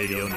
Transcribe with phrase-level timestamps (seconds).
[0.00, 0.32] Radio News.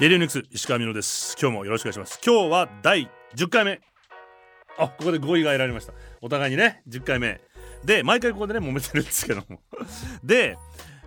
[0.00, 1.36] レディオニクス石川美乃です。
[1.38, 2.18] 今日もよろしくお願いします。
[2.24, 3.82] 今日は第10回目。
[4.78, 5.92] あここで合意が得られました。
[6.22, 7.42] お互いにね10回目。
[7.84, 9.60] で毎回ここでね揉めてるんですけども。
[10.22, 10.56] で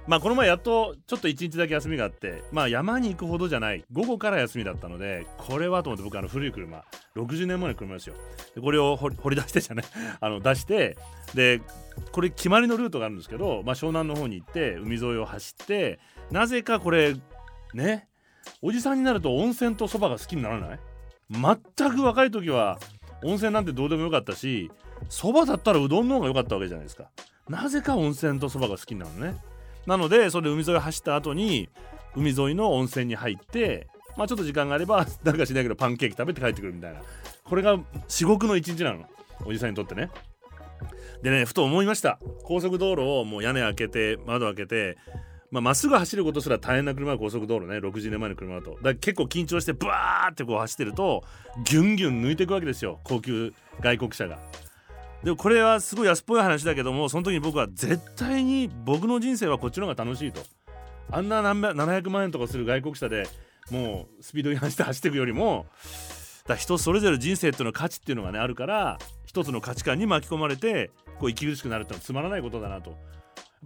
[0.08, 6.84] まあこの前やっとちょっと1日だけ休みがあってまあ山に行くほどじゃない午後から休みだったのでこれはと思って僕あの古い車
[7.16, 8.16] 60年前の車ですよ。
[8.56, 9.84] でこれを掘り出してじゃね
[10.22, 10.98] あの出して
[11.34, 11.62] で
[12.12, 16.00] これ決まりのルートがあるんですけど、まあ、湘南の方に行って海沿いを走って
[16.32, 17.16] なぜかこれ
[17.74, 18.08] ね
[18.62, 20.80] おじさんになると温泉とそばが好きにならない？
[21.30, 22.80] 全く若い時は
[23.24, 24.72] 温泉なんてどうでもよかったし
[25.10, 27.10] そばだったらうどんの方が良かったわけじゃないですか。
[27.50, 29.36] なぜか温泉とそばが好きなのね。
[29.88, 31.70] なのでそれで海沿い走った後に
[32.16, 37.02] 海沿いの温泉に入ってまあちょっと時間があれば 誰かしないけどパンケーキ食べて帰ってくるみたいな。
[37.44, 39.06] これが至極の一日なの。
[39.46, 40.10] おじさんにとってね。
[41.24, 42.20] でねふと思いました。
[42.44, 44.98] 高速道路をもう屋根開けて窓開けて
[45.50, 47.78] まあ、っすぐ走ることすら大変な車高速道路ね。
[47.78, 48.72] 60年前の車だと。
[48.72, 51.24] だから結構緊張してブワーってこう走ってると
[51.64, 53.00] ギュンギュン抜いていくわけですよ。
[53.04, 54.40] 高級外国車が。
[55.28, 60.40] でもこれはすごい安っぽい話だけどもその時に僕は絶対に僕の人生はこっちの方が楽しいと。
[61.12, 63.28] あんな700万円とかする外国車で
[63.70, 65.66] もうスピード違反して走っていくよりも
[66.48, 72.96] だ人それぞれ人生っていうの価値っていうのがねあるから一つの価値観に巻き込まれてこう息苦しくなるってのはつまらないことだなと。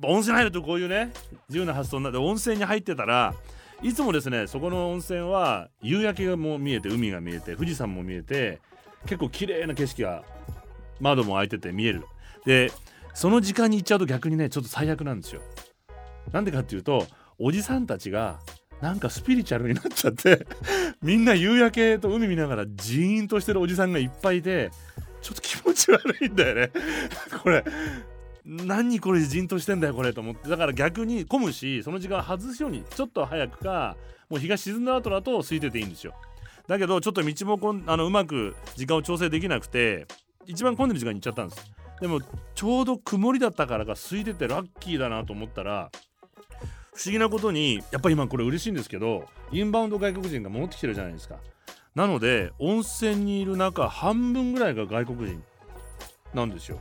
[0.01, 1.13] 温泉入るとこういうね
[1.47, 3.35] 自由な発想になって温泉に入ってたら
[3.83, 8.61] いつもですねそこの温泉は夕焼けがもう見えて海が見えて富士山も見えて
[9.05, 10.23] 結構綺麗な景色が
[11.01, 12.03] 窓も開いてて見える。
[12.45, 12.71] で
[13.13, 15.41] その時間に行っちゃうと逆にねちょっと最悪なんですよ。
[16.31, 17.05] なんでかっていうと
[17.39, 18.39] おじさんたちが
[18.81, 20.47] なんかスピリチュアルになっちゃって
[21.01, 24.71] みんな夕焼けと海見ながらジーンとしてるおじさんがいっぱいいて
[25.21, 26.71] ちょっと気持ち悪いんだよね。
[27.43, 27.63] これ
[28.43, 30.49] 何これじんとしてんだよこれと思って。
[30.49, 33.95] だから逆に混むしその時間外すようにちょっと早くか
[34.29, 36.15] もう日が沈んだ後だと空いてていいんですよ。
[36.67, 40.07] だけどちょっと道もこんあのうまく時間を調整できなくて
[40.45, 41.71] 一番混んでる時間に行っちゃったんです。
[41.99, 42.19] でも
[42.55, 45.91] ちょうど曇りだったからか空いててラッキーだなと思ったら
[46.93, 51.37] 不思議なことにやっぱり今これ嬉しいんですけどインバウンド外国人が戻ってきてるじゃないですか。
[51.93, 55.43] なので温泉にいる中半分ぐらいが外国人
[56.33, 56.79] なんですよ。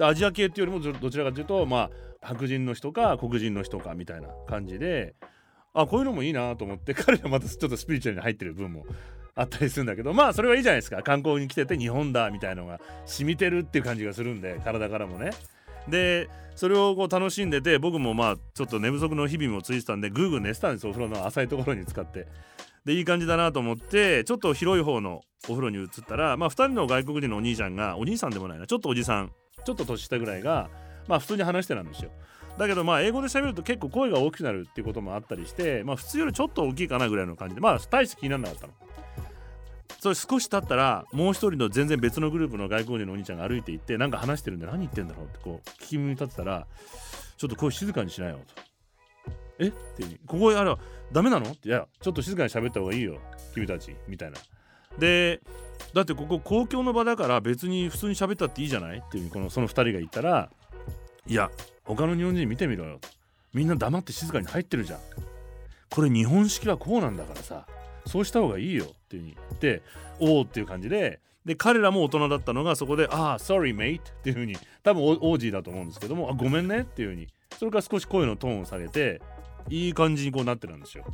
[0.00, 1.90] アジア系っていうよりもどちらかというとまあ
[2.20, 5.14] 白人の人か黒人の人かみたいな感じで
[5.72, 8.84] あこういうのもいいなと思って彼らまたちょっとスピリチュアルに入ってる分も
[9.36, 11.02] あったりするんだけどまあそれはいいじゃないですか。
[11.02, 15.30] 観光に来てて日本だみたいのが染みてるっていう感じがするんで体からもね。
[15.88, 22.26] でそれをこう楽しんでて僕もまあちょっと寝不足の日々もついてたんでぐーぐー寝てたんですお風呂の浅いところに使って。
[22.84, 29.32] でいい感じだなと思ってちょっと広い方のお風呂に移ったらまあ2人の外国人のお兄ちゃんがお兄さんでもないなちょっとおじさん
[29.64, 30.68] ちょっと年下ぐらいが
[31.08, 32.10] まあ普通に話してなんですよ。
[32.58, 38.72] だけどまあ英語で喋ると結構声が大きくなるっていうこともあったりしてまあ普通よりちょっと大きいかなぐらいの感じでまあ大して気にならなかったの。
[40.00, 46.66] それ少し経ったらもう一人の全然別のグループの外国人のお兄ちゃんが歩いていってなんか話してるんで何言ってんだろうってこう聞き耳立ってたら
[47.36, 48.62] ちょっと声静かにしなよと。
[49.58, 49.68] え？
[49.68, 50.78] っていうここあれは
[51.12, 51.50] ダメなの？
[51.50, 53.18] っていやちょっと静かに喋った方がいいよ
[53.54, 53.94] 君たち。
[54.08, 54.38] みたいな。
[54.98, 55.40] で
[55.92, 58.98] だってここ公共の場だから別に普通に喋ったっていいじゃない？
[58.98, 60.50] っていうこのその2人が言ったら
[61.26, 61.50] いや
[61.84, 62.98] 他の日本人見てみろよ。
[63.00, 63.08] と
[63.52, 65.00] みんな黙って静かに入ってるじゃん。
[65.90, 67.66] これ日本式はこうなんだからさ。
[68.06, 69.82] そうした方がいいよっていう風に言って
[70.20, 77.28] おおっていう感じでで彼らも大人だったのがそこで「ああ sorry mate」っていう風に多分オージーだと思うんですけども「あごめんね」っていう風に
[77.58, 79.20] それから少し声のトーンを下げて
[79.68, 81.04] いい感じにこうなってるんですよ。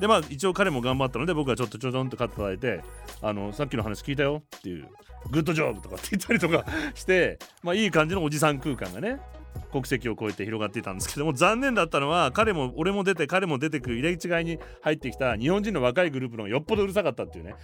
[0.00, 2.82] でまあ一応彼も頑張ったので僕はちょっとちょちょんと肩叩いて
[3.22, 4.88] あのさっきの話聞いたよっていう
[5.30, 9.20] グッドジョブとかって言ったりとかしてまあいい感じのおじさん空間がね
[9.70, 17.54] 国籍を越えて広がっていたんですけども残念だったのは彼も俺も出て彼も出てくる入れ違いに入ってきた日本人の若いグループのよっぽどうるさかったっていうね。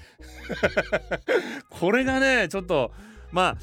[1.71, 2.93] これがねちょっと
[3.33, 3.59] まあ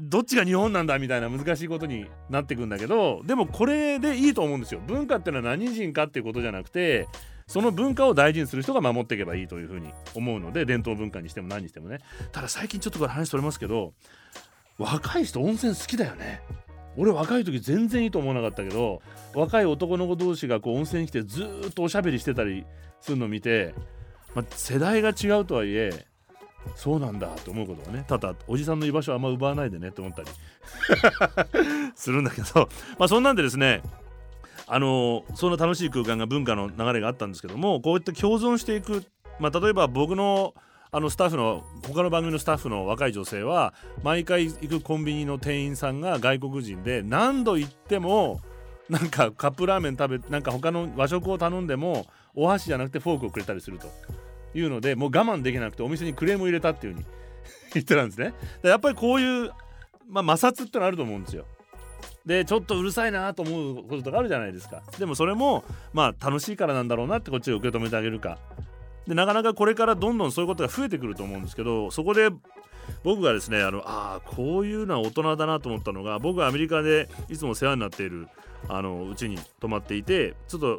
[0.00, 4.80] どっちが日本なんだみたいな難しいことになってくんだけどでもこれでいいと思うんですよ。
[4.86, 7.06] 文化っていうのは何人かっていうことじゃなくて
[7.46, 11.98] その文化を大事にする人が守っていけばいいというふうに思うので伝統文化にしても何にしてもね。
[12.32, 13.92] ただ最近ちょっとこれ話それますけど
[14.78, 16.40] 若い人温泉好きだよね。
[16.96, 19.02] 俺若い時全然いいと思わなかったけど
[19.34, 22.64] 若い男の子同士がこう温泉に来てずっとおしゃべりしてたり
[23.00, 23.74] するのを見て、
[24.34, 26.06] まあ、世代が違うとはいえ
[26.76, 30.28] そうなんだと思うことがねただおじさんの居場所はあんま奪わないでねって思ったり
[31.94, 32.68] するんだけど
[32.98, 33.82] まあそんなんでですね
[34.66, 39.04] あのそんな楽しい空間が文化の流れがあったんですけどもこういった共存していく、
[39.38, 40.54] まあ、例えば僕の
[40.94, 43.74] あのスタッフの他の番組のスタッフの若い女性は
[44.04, 48.40] 毎回行くコンビニの店員さんが外国人で何度行っても
[48.88, 52.06] なんかカップラーメン食べなんか他の和食を頼んでも
[52.36, 53.88] お箸じゃなくてフォークをくれたりすると
[54.56, 57.10] いうのでもう我慢できなくてお店にクレームを入れたっていう風に
[57.74, 58.32] 言ってたんですね。
[58.62, 59.50] やっぱりこういう、
[60.08, 61.44] まあ、摩擦ってのはあると思うんですよ。
[62.24, 64.82] でちょっとうるさいなと思うこととかあるじゃないですか。
[65.00, 68.38] でもそれもまあ楽しいからなんだろうなってこっちが受け止めてあげるか。
[69.06, 72.30] でなかなかこれからどんどんそういうことが増えてくると思うんですけどそこで
[73.02, 78.28] 僕がですねあのあこういうのは大人だなと思ったのが僕がアメリカでいつも世話になっている
[78.68, 80.78] あのうちに泊まっていてちょっと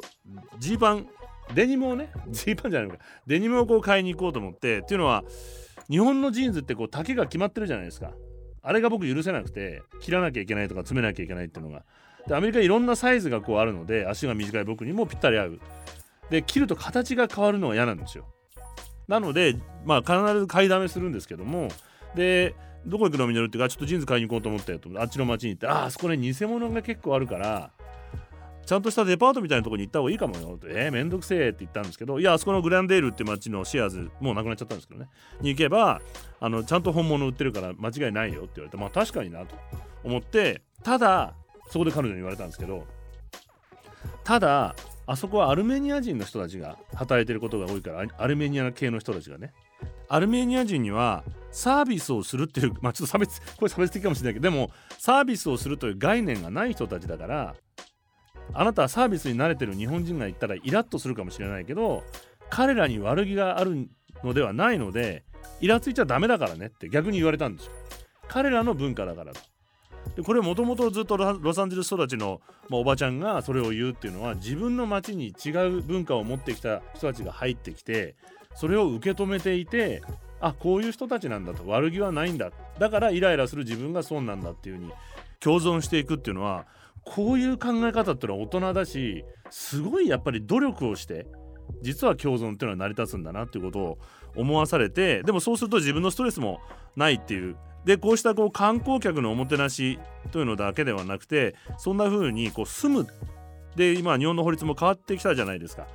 [0.58, 1.06] ジーパン
[1.54, 5.24] デニムをね ジーパンじゃないのかデニムをこう買いに行こうと思ってっていうのは
[5.88, 8.10] 日本のジーンズってこう丈が決まってるじゃないですか。
[8.62, 11.84] あれが僕許せなくて切らなきゃいけないとか詰めなきゃいけないっていうのが。
[12.26, 15.60] でアメリカいろんなサイズがこうあるので足が短い僕にもぴったり合う。
[16.30, 18.26] で切ると形が変わるのが嫌なんですよ。
[19.08, 21.68] なのでまあ必ず買いだめするんですけども
[22.14, 27.70] でどこ行くのみのるっていうかちょっとジーンズ買いに行こうと思ってあっちの町に行ってああそこね偽物が結構あるから
[28.64, 30.54] ちゃんとしたデパートみたいなとこに行った方がいいかもよ。
[30.56, 35.08] ってえー、めんどくせえって言ったんですけどいやあそこのグランデールって町のシェアーズもうなくなっちゃったんですけどね。
[35.40, 36.00] に行けば
[36.40, 39.54] あのちゃんと本物売ってるから間違いないよって言われてまあ確かになと
[40.02, 41.34] 思ってただ
[41.70, 42.84] そこで彼女に言われたんですけど
[44.24, 44.74] ただ
[45.06, 49.52] あそこはアルメニア人の人たちが働いてることが多いからアルメニア系の人たちがね。
[50.08, 57.54] アルメニア人にはサービスをするっていう まあちょっと差別これ差別的かもしれないけどでもサービスをするという概念がない人たちだから
[58.52, 62.04] あなたはサービスに慣れてる日本人が言ったらイラッとするかもしれないけど
[62.50, 63.88] 彼らに悪気がある
[64.22, 65.24] のではないので
[65.60, 67.72] イラついちゃダメだからねって逆に言われたんですよ。
[68.28, 69.40] 彼らの文化だからと。
[70.16, 78.16] でこれもともとずっとロサンゼルス育ちの、まあ、おばちゃんがそれを言うっていうのは自分の町に違う文化を持ってきた人たちが入ってきて
[78.54, 80.02] それを受け止めていて
[80.40, 81.66] あこういう人たちなんだと。
[81.66, 82.50] 悪気はないんだ。
[82.78, 84.92] だからイライラする自分が損なんだっていう風に
[85.40, 86.66] 共存していくっていうのは
[87.04, 91.26] こういう考え方っていうのは大人だしすごいやっぱり努力をして
[91.82, 93.98] 実は共存っていうのは成り立つんだなっていうことを
[94.34, 96.60] 思わされてでもそうすると自分のストレスも
[96.96, 97.56] ないっていう
[97.86, 99.98] でこうしたこう観光客のおもてなし
[100.32, 103.06] というのだけではなくてそんな風にこう住む
[103.76, 105.86] で今日本の法律も変わってきたじゃないですか。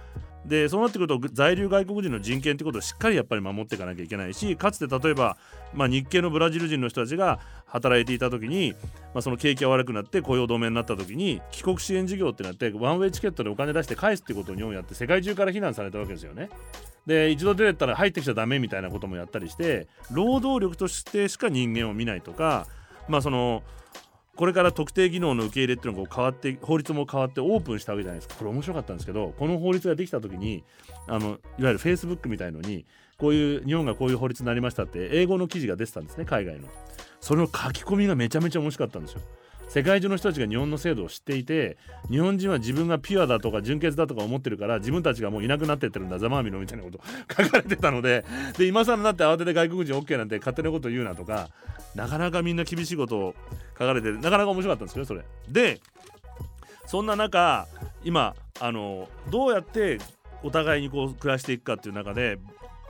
[0.46, 5.38] でそうなってくると在留外国人の人権ってことをしっかりやっぱり守っていかなきゃいけないしかつて例えば、
[5.74, 8.74] まあ、日系のブラジル人の人たちが働いていた時に、
[9.14, 16.50] まあ、その景気が悪くなって雇用止めになった時に帰国支援事業ってなってワンウェイチケットでお金出して返すってことを日本やって世界中から非難されたわけですよね。
[17.06, 22.68] で一度出てったら入ってきちゃダメみたいなこともやったりして労働力としてしか人間を見ないとか
[23.08, 23.64] まあその
[24.42, 28.34] これから特定技能の受け入れっていうのが変わって法律も変わってオープンしたわけじゃないですか。
[28.40, 30.64] これ面白かったんですけどこの法律ができた時に
[31.06, 32.88] あのいわゆるフェイスブックみたいのに
[33.20, 36.70] こういう日本がこういう法律になりましたって英語の記事が出てたんですね海外の。
[37.20, 39.22] それの書き込みがめちゃめちゃ面白かったんですよ。
[39.71, 41.77] 世界中の人たちが日本の制度を知っていて
[42.09, 47.00] 日本人は自分がピュアだとか純潔だとか思ってるから自分たちがもういなくなってってるんだざまあみろみたいなこと
[47.41, 48.25] 書かれてたので
[48.57, 51.47] で今更になって慌てて外国人 OK なんて勝手なこと言うなとか
[51.95, 53.35] なかなかみんな厳しいことを
[53.80, 55.21] 書かれてなかなか面白かったんですけどそれ。
[55.47, 55.80] で
[56.85, 57.66] そんな中
[58.04, 59.99] 今あのどうやって
[60.44, 62.40] お互いにこう暮らしていくかっていう中で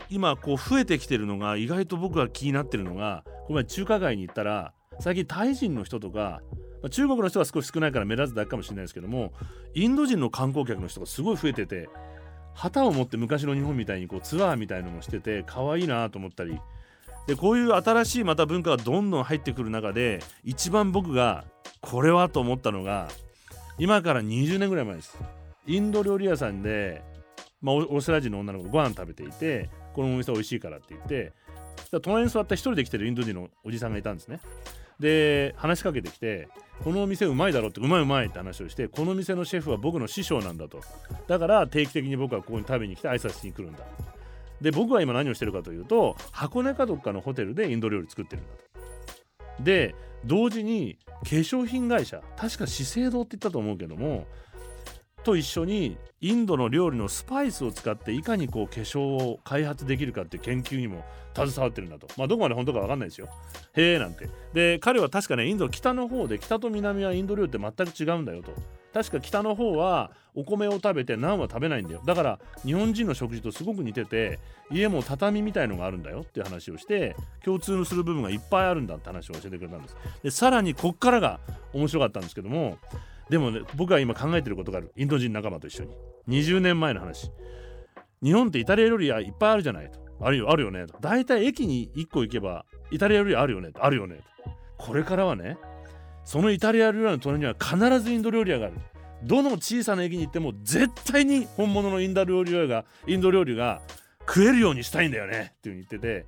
[0.09, 6.41] 今こう増えてきてるのが意外と僕が気になってるのがこの前中華街に行ったら最近タイ人の人とか
[6.89, 9.33] 中国の人は少し少ないから目立つだけかもしれないですけども
[9.73, 11.89] インド人の観光客の人がすごい増えてて
[12.53, 16.59] 旗を持って昔の日本みたいにこうツアーみたいのもしてて可愛いなと思ったり
[17.27, 21.45] でこういう新しいまた文化がどんどん入ってくる中で一番僕が
[21.81, 23.07] これはと思ったのが
[23.77, 25.17] 今から20年ぐらい前です。
[25.65, 27.03] インド料理屋さんで、
[27.61, 31.31] まあ、オーストラリア人の女の子がご飯食べていてこのお店美味しいからって言って
[32.01, 34.39] 隣に座った一人で来てるインド人のおじさんがいたんですね。
[35.01, 36.47] で話しかけてきて
[36.83, 40.81] このお店うまいだろってうまいうまいって話をしてこの店のシェフは僕の師匠なんだと。
[41.27, 43.79] だから定期的に僕はここに食べに来て挨拶しに来るんだ。
[44.61, 48.51] で僕は今何をしてるかというと箱根かどっかのホテルでインド料理作ってるんだ
[49.57, 49.63] と。
[49.63, 54.27] で同時に化粧品会社確か資生堂って言ったと思うけども
[55.23, 62.07] と一緒にインドの料理のスパイスを使っていかにこう化粧を開発できるかっていう研究にも携わってるんだと。
[62.17, 63.27] まあどこまで本当か分かんないですよ。
[63.73, 64.29] へえなんて。
[64.53, 68.53] で彼は確かねインド北の方で北と南はインド料理って全く違うんだよと。
[68.93, 72.01] 確か北の方はお米を食べてナンは食べないんだよ。
[72.05, 79.95] だから日本人の食事とすごく似てて家も畳みたいのがあるんだよっていう話をして共通のする部分がいっぱいあるんだって話を教えてくれたんです。
[80.23, 81.39] でさらにこっからが
[81.73, 82.77] 面白かったんですけども
[83.31, 84.91] でもね僕は今考えてることがある。
[84.97, 85.95] インド人仲間と一緒に。
[86.27, 87.31] 20年前の話。
[88.21, 89.99] 日本ってイタリア料理はいっぱいあるじゃないと。
[90.19, 90.97] あるよあるよねと。
[90.99, 93.85] 大体駅に1個行けばイタリア料理あるよねと。
[93.85, 94.51] あるよねと。
[94.75, 95.57] これからはね
[96.25, 98.75] そのイタリア料理の隣には必ずインド料理屋がある。
[99.23, 103.81] どの小さな駅に行っても絶対に本物のインド料理屋がインド料理が
[104.27, 106.25] 食えるようにしたいんだよねっていうふうに言ってて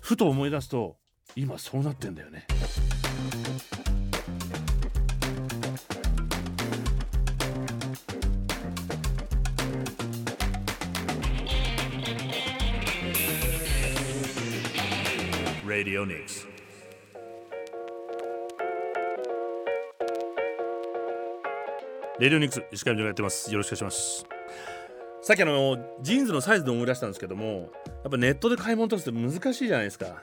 [0.00, 0.96] ふと思い出すと
[1.36, 2.46] 今そうなってんだよね。
[15.72, 16.46] Radio Nix.
[22.20, 23.50] レディオニックス石川がやってます。
[23.50, 24.26] よろしくお願いします。
[25.22, 30.20] さっきあのジーンズのサイズで思い出したんですけどもやっぱネットで買い物として難しいじゃないですか。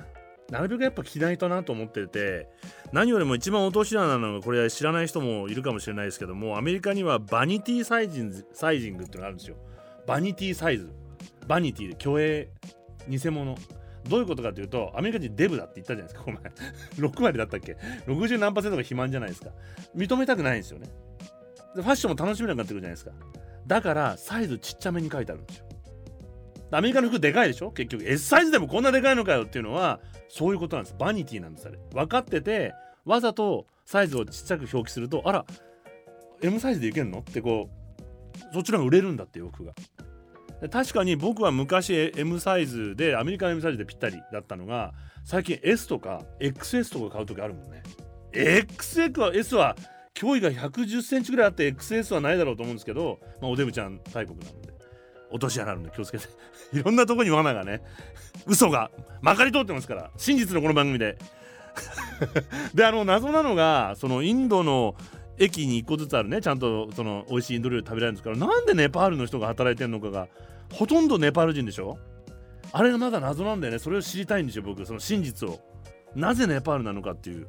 [0.51, 2.47] なるべくやっぱ着ないとなと思ってて
[2.91, 9.55] 何よりも一番落とし穴なのがこれは知らない人もいるかもしれないですけどもアメリカには vanity sizing sizing っていうのがあるんですよ。
[10.05, 10.91] vanity size。
[11.47, 12.49] バニティで虚栄
[13.07, 13.55] 偽物。
[14.09, 16.23] どういうことかというとアメリカ人デブだって言ったじゃないですか。
[16.27, 16.41] お前
[17.09, 19.51] 6割だったっけ？60何パーセントが肥満じゃないですか。
[19.95, 20.89] 認めたくないんですよね。
[21.75, 23.11] ファッションも楽しめなくなってくるじゃないですか。
[23.67, 25.65] だからサイズちっちゃめに書いてあるんですよ。
[26.71, 27.71] アメリカの服でかいでしょ？
[27.71, 28.03] 結局。
[28.03, 30.95] S サイズでもこんなでかいのかよっていうのはそういうことなんです。
[30.99, 31.79] バニティなんですあれ。
[31.93, 32.73] 分かってて
[33.05, 35.45] わざとサイズをちっちゃく表記するとあら
[36.41, 37.19] M サイズでいけんの？
[37.19, 39.73] ってこうそっちの方が売れるんだって洋服が。
[40.67, 47.81] 確かに僕は昔 M サイズでアメリカの M サイズでぴったりだったのが最近 S とか XS とか買う時あるもんね。
[48.33, 49.75] XS は
[50.13, 54.73] 脅威が110センチぐらいあって XS はないだろうと思うんですけど、まあ、おデブちゃん大国なので
[55.31, 56.25] 落とし穴あるんで気をつけて。
[56.73, 57.81] いろんなとこに罠がね
[58.45, 61.17] 嘘がまかり通ってますから真実のこの番組で。
[62.73, 64.95] であの謎なのがそのインドの
[65.39, 68.37] 駅に1個ずつあるねちゃんとその美味しいインド料理食べられるんですから。
[68.37, 70.27] なんでネパールの人が働いてるのかが
[70.71, 71.97] ほとんどネパール人でしょ？
[72.71, 73.79] あれがまだ謎なんだよね。
[73.79, 74.85] それを知りたいんですよ僕。
[74.85, 75.59] その真実を。
[76.15, 77.47] なぜネパールなのかっていう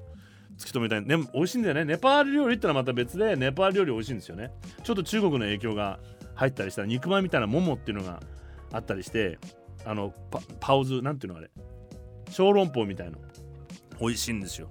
[0.58, 1.04] 突き止めたい。
[1.04, 1.84] ね美味しいんだよね。
[1.84, 4.52] ネパール料理ってのはまた別でネパール料理美味しいんですよね。
[4.84, 5.98] ちょっと中国の影響が
[6.34, 8.20] 入ったりしたら肉まんみたいなももっていうのが
[8.72, 9.38] あったりして
[9.84, 11.50] あのパパオズなんていうのあれ？
[12.30, 13.18] 小籠包みたいの。
[14.00, 14.70] 美味しいんですよ。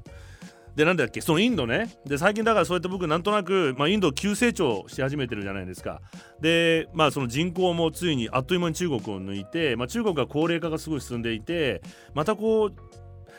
[0.80, 1.20] でなんだっけ？
[1.20, 1.90] そのインドね。
[2.06, 6.02] で最近だからそうやって僕なんとなく、まあ、インド急成長し始めてるじゃないですか。
[6.40, 11.82] でまあその人口もついにあっという間に中国を抜いて、まあ、中国は高齢化がすごい進んでいて
[12.14, 12.74] またこう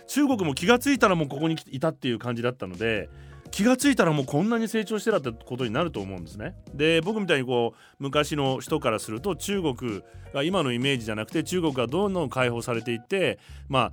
[0.06, 3.08] 中国も気が付いたらもうここにいたっていう感じだったので
[3.50, 6.56] 気が付いたらもうこんなに成長してたってことになると思うんですね。
[6.74, 10.02] で僕みたいにこう昔の人からすると中国
[10.34, 13.90] が今のイメージじゃなくて中国がどんどん解放されていってま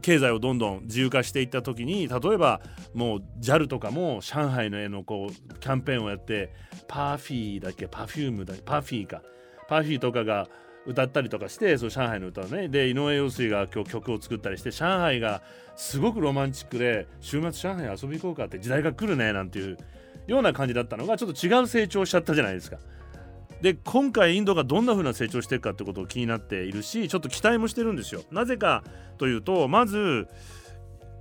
[0.00, 2.60] 経済をどんどん自由化していった時に例えば
[2.94, 6.52] もう JAL とかも上海の絵のこうキャンペーンをやって
[6.88, 7.86] パーフィーだっけ？
[7.86, 8.62] パフュームだっけ？
[8.62, 9.22] パフィーか。
[9.68, 10.48] パーフィーとかが
[10.86, 12.68] 歌ったりとかしてその上海の歌をね。
[12.68, 15.42] で井上陽水が今日曲を作ったりして上海が
[15.76, 19.78] すごくロマンチックで週末上海遊び行こうかって時代が来るねなんていう
[20.26, 22.78] ような感じだったのがちょっと違う成長しちゃったじゃないですか。
[23.60, 28.22] で今回インドがどんな風な成長していくかってことを気になっているしちょっと期待もしてるんですよ。
[28.30, 28.84] なぜか
[29.18, 30.28] というとまず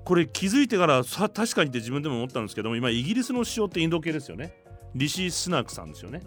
[0.06, 4.54] これ気づいてからさ確かにって自分でも思ったんですけども今イギリスの首相ってインド系ですよね。
[4.96, 6.22] リシー・スナックさんですよね。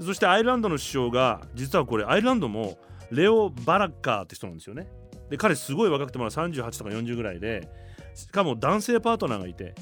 [0.00, 2.78] そしてアイルランドの首相が実はこれアイルランドも
[3.10, 4.88] レオ・バラッカーって人なんですよね。
[5.30, 7.68] で彼すごい若くてまだ38とか40ぐらいで
[8.14, 9.74] しかも男性パートナーがいて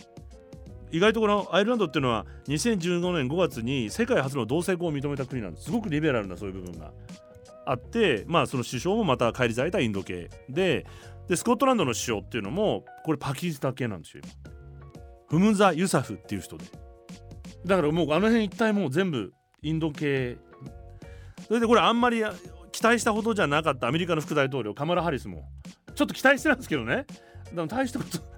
[0.93, 5.65] 意外とこのアイルランドっていうのは2015年5月に世界初の同性婚を認めた国なんです。
[5.65, 6.93] すごくリベラルなそういう部分が
[7.65, 10.87] あってまあその首相もまた返り咲いたインド系で
[11.29, 14.53] でスコットランドの首相っていうのもこれパキスタン系なんですよ今。
[15.29, 16.67] フムザ・ユサフっていう人で。
[17.65, 19.33] だからもうあの辺一帯もう全部
[19.63, 20.37] インド系。
[21.49, 22.23] それでこれあんまり
[22.71, 25.49] 期待したほどじゃなかったアメリカの副大統領カマラ・ハリスも。
[25.95, 27.07] ちょっと期待してたんですけどね。
[27.53, 28.32] でも大したこと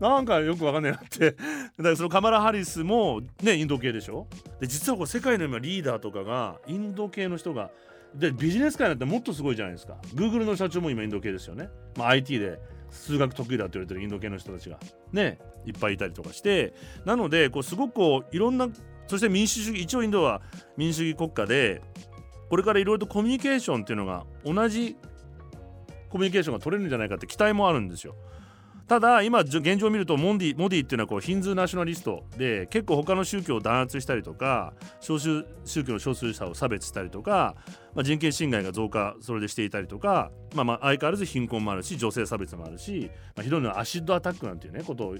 [0.00, 1.32] なんかよくわかんないなって。
[1.32, 4.26] だからそのカマラ・ハリスもねインド系でしょ？
[4.60, 7.70] で実はこれ世界の今リーダーとかがインド系の人が
[8.14, 9.96] でビジネス界なんてもっとすごいじゃないですか。
[10.14, 12.58] Google の社長も今インド系ですよね、まあ、IT で
[12.90, 14.78] 数学得意だって言われてるインド系の人たちが
[15.12, 16.74] ねいっぱいいたりとかして。
[17.04, 18.68] なのでこうすごくこういろんな
[19.06, 20.40] そして民主主義一応インドは
[20.76, 21.82] 民主主義国家で
[22.48, 24.96] これからいろいろとコミュニケーションっていうのが同じ
[26.08, 28.16] コミュニケーションが取れるんじゃないかって期待もあるんですよ。
[28.90, 37.54] ただ今現状を見るとモンディモディっていうのはこうヒンズーナショナリストで結構他の宗教を弾圧したりとか少数宗教の少数者を差別したりとか、
[37.94, 45.16] まあ、人権侵害が増加それでしていたりとか、まあ、まあ相変わらず貧困もあるし女性差別もあるし、まあ、ひどいのは acid attack なんていうねことを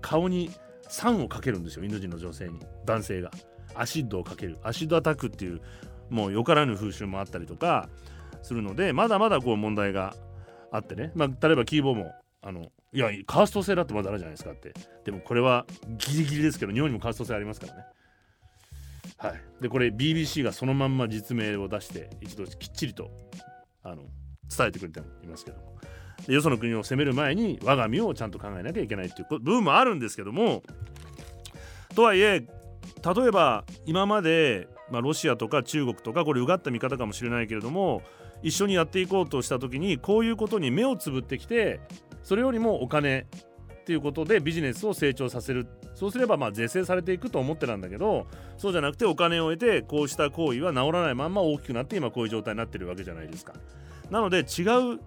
[0.00, 0.50] 顔に
[0.88, 3.30] 酸をかけるんですよインド人の女性に男性が。
[3.76, 4.58] acid をかける。
[4.64, 5.60] acid attack っていう
[6.10, 7.88] もうよからぬ風習もあったりとか
[8.42, 10.16] するのでまだまだこう問題が
[10.72, 12.12] あってね、まあ、例えばキーボーも
[12.46, 14.74] あのいやカースト制だってまだあるじゃないですかって。
[15.04, 15.64] でもこれは
[15.96, 17.84] ギリギリですけど日本にもカースト制ありますからね。
[19.16, 19.40] はい。
[19.62, 23.10] でこれ BBC がそのまんま実名を出して一度きっちりと
[23.82, 24.02] あの
[24.54, 25.74] 伝えてくれていますけども。
[26.28, 30.62] よその国を攻める前に我が身をちゃんと考えなきゃいけないっていう部分もあるんですけども。
[31.94, 38.02] とはいえ例えば今まで、まあ、ロシアとか中国とかこれうがった見方かもしれないけれども
[38.42, 41.80] 一緒にやっていこうとした時にこういうことに目をつぶってきて
[42.24, 43.26] それよりもお金
[43.82, 48.26] っていうことでビジネスを成長させるそうすればまあ是正されていくと思ってたんだけど
[48.56, 53.52] そうじゃなくてお金を得てこうした行為は治らないまんま大きくなって今こういう状態になってるわけじゃないですか。
[54.10, 54.62] なので違
[54.94, 55.00] う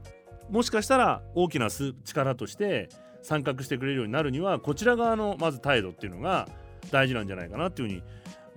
[0.49, 2.89] もしかしたら大きな力として
[3.21, 6.47] 参画してくれるようになるにはこちら側のまず態度っていうのが
[6.91, 8.03] 大事なんじゃないかなっていうふうに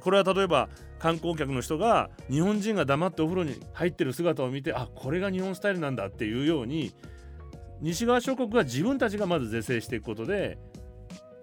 [0.00, 6.92] これは例えば観光客の人が日本人が黙ってお風呂に入ってる姿を見てあこれが日本スタイルなんだっていうように
[7.80, 10.58] 西側諸国が自分たちがまず是正していくことで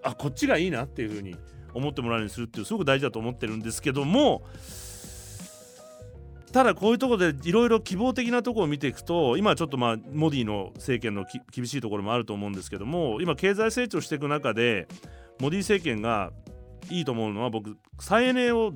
[0.02, 1.36] あこっちがいいなっていうふうに
[1.74, 4.42] 思ってもらえるようにするっていうすごく大事だと思ってるんですけども
[6.52, 14.88] ただこういうとこでいろいろ希望的なとこを見ていくと今ちょっとまあモディの政権の厳しいところもあると思うんですけども今経済成長していく中で
[15.40, 16.32] モディ政権が
[16.90, 18.72] いいと思うのは僕再エネを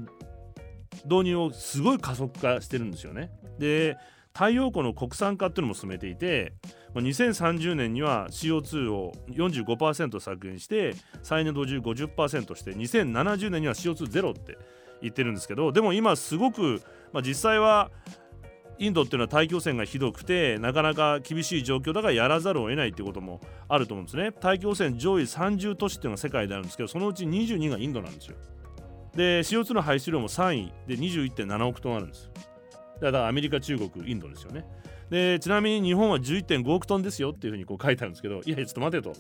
[1.07, 3.31] 導入をすごい加速化してるんですよね。
[3.59, 3.97] で
[4.35, 6.55] 太陽光の国産化っていうのも進めていて
[7.01, 14.59] 2030年には CO2 を45%削減して再エネ導入50%して2070年には CO2 ゼロって
[15.01, 16.83] 言ってるんですけどでも今すごく、
[17.13, 17.91] まあ、実際は
[18.79, 24.33] インドっていうのは大気汚染がひどくてなかなか厳しい状況だからやらざるを得ないっていうこともあると思うんですね。
[24.33, 28.37] 大気汚染上位30都市っていうのが世界であるんですけどそのうち22がインドなんですよ。
[29.15, 32.31] で CO2 の排出量も3位で21.7億トンあるんです
[33.01, 34.65] だからアメリカ中国インドですよね。
[35.13, 39.13] でちなみに日本は11.5億トンですよっていうふうにこう書いてあるんですけどいやいやちょっと待てと。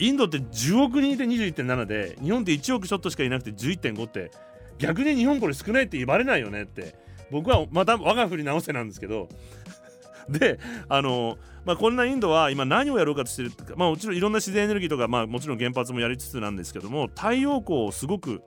[0.00, 4.32] インドって10億人いて21.7で日本って1億ちょっとしかいなくて11.5って
[4.78, 6.96] 逆に日本これ少ないって言われないよねって
[7.30, 9.28] 僕はまた我が振り直せなんですけど。
[10.28, 18.42] であの、まあ、こんなインドは今何をやろうかとしてるか、まあ、もちろんいろんな自然エネルギーとか、まあ、もちろん原発もやりつつなんですけども太陽光をすごく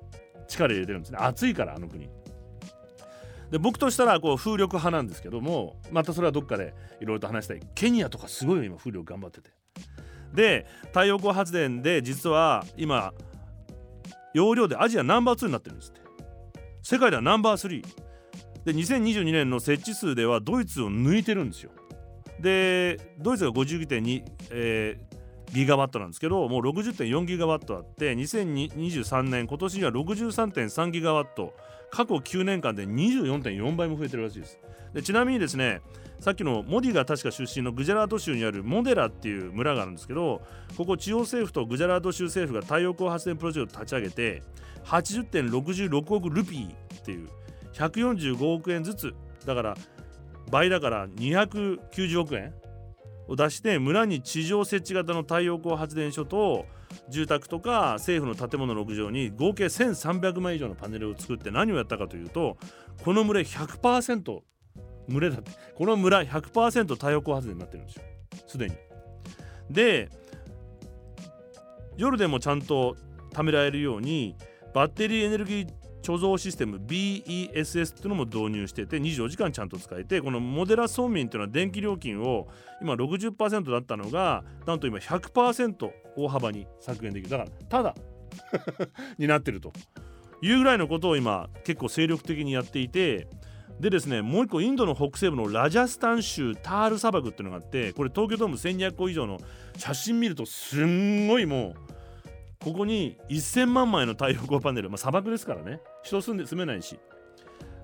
[0.47, 1.17] 力入れてるんですね。
[1.21, 2.09] 暑いからあの国。
[3.53, 7.59] で僕としたらこう風力派なんですけどもまたそれはどっかでいろいろと話したい。
[7.75, 9.51] ケニアとかすごい今風力頑張ってて。
[10.33, 13.13] で太陽光発電で実は今
[14.33, 16.01] 容量でアジアナンバー2になってるんですって。
[16.81, 17.85] 世界ではナンバー3
[18.65, 21.69] で2022年の設置数ではドイツを抜いてるんですよ。
[22.39, 31.53] でドイツが52.2、えー、ギガワットなんですけどもう60.4ギガワットあって2023年今年には63.3ギガワット
[31.93, 34.57] 過去9年間で24.4倍も増えてるらしいです。
[34.95, 35.79] でちなみにですね
[36.19, 40.41] さっきのモディが確か出身のグジャラート州にあるモデラっていう村があるんですけど
[40.75, 44.41] ここ地方政府とグジャラート州政府が太陽光発電プロジェクトを立ち上げて
[44.85, 47.29] 80.66億ルピーっていう
[47.73, 49.13] 145億円ずつ
[49.45, 49.77] だから
[50.49, 52.53] 倍だから290億円
[53.27, 56.65] を出して村に地上設置型の太陽光発電所と
[57.09, 62.57] 住宅とか政府の建物の屋上に合計1300枚以上のパネルを作って何をやったかというと
[63.03, 64.39] この群れ100%
[65.09, 68.03] 群れだってこの村100%太陽光発電になってるんですよ
[68.47, 68.75] すでに。
[69.69, 70.09] で
[71.97, 72.95] 夜でもちゃんと
[73.33, 74.35] 貯められるように
[74.73, 75.67] バッテリーエネルギー
[76.03, 82.47] 貯蔵システム BESS っていうのも導入してて24時間ちゃんと使えてこのモデラ村民っていうのは電気料金を
[82.81, 87.29] 今60%だったのがなんと今100%大幅に削減できる。
[87.29, 87.95] だからただ
[89.17, 89.71] になってると。
[90.43, 93.29] いうぐらいのことを今結構精力的にやっていて
[93.79, 99.39] でですねもう一個インドの北西部のラジャスタン州タール砂漠っていうのがあってこれ東京ドーム1200個以上の
[99.77, 101.75] 写真見るとすんごいも
[102.61, 106.99] うここに1000万枚の太陽光パネル、まあ、砂漠ですからね人住んで住めないし。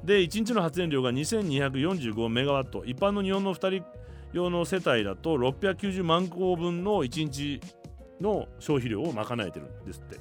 [0.03, 2.83] で1日の発電量が2245メガワット。
[2.85, 3.85] 一般の日本の2人
[4.31, 7.59] 用の世帯だと690万個分の1日
[8.21, 10.17] の消費量を賄えてるんですって。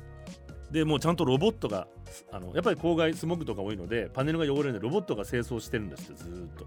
[0.70, 1.88] でもうちゃんとロボットが
[2.30, 6.66] あのやっぱり郊外スモッグとか多いのでパネルが汚れるのでロボットが清掃してるんですってずっと。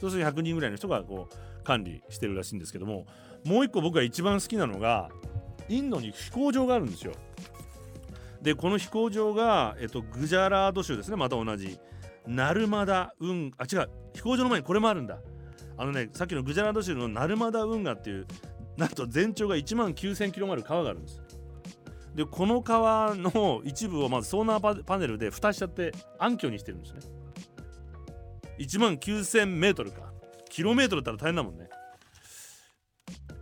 [0.00, 3.06] そうすると100人ぐらいの人がこう管理してるらしいんですけども
[3.44, 5.10] もう一個僕が一番好きなのが
[5.68, 7.12] インドに飛行場があるんですよ。
[8.42, 11.16] でこの飛行場が、えっと、グジャラード州ですね。
[11.16, 11.78] また同じ。
[12.26, 13.90] ナルマダ運あ違う。
[14.14, 15.18] 飛行場の前にこれもあるんだ。
[15.76, 18.26] あのねさっきのグジャラード州のナルマダ運河っていう
[18.76, 21.22] なんと全長が1万9000キロもある川があるんです。
[22.14, 27.00] でこの川の一部をまずソーナーパネルで蓋しちゃって暗渠にしてるんですね。
[28.58, 30.12] 1万9000メートルか。
[30.50, 31.68] キロメートルだったら大変だもんね。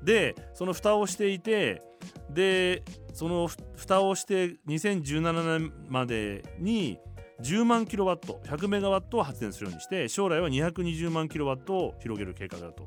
[0.02, 1.82] でその蓋をしていて
[2.30, 6.98] でその蓋をして2017年までに
[7.40, 12.86] 10万キロワット100メガワットを発電するようにして将来は220万キロワットを広げる計画だと。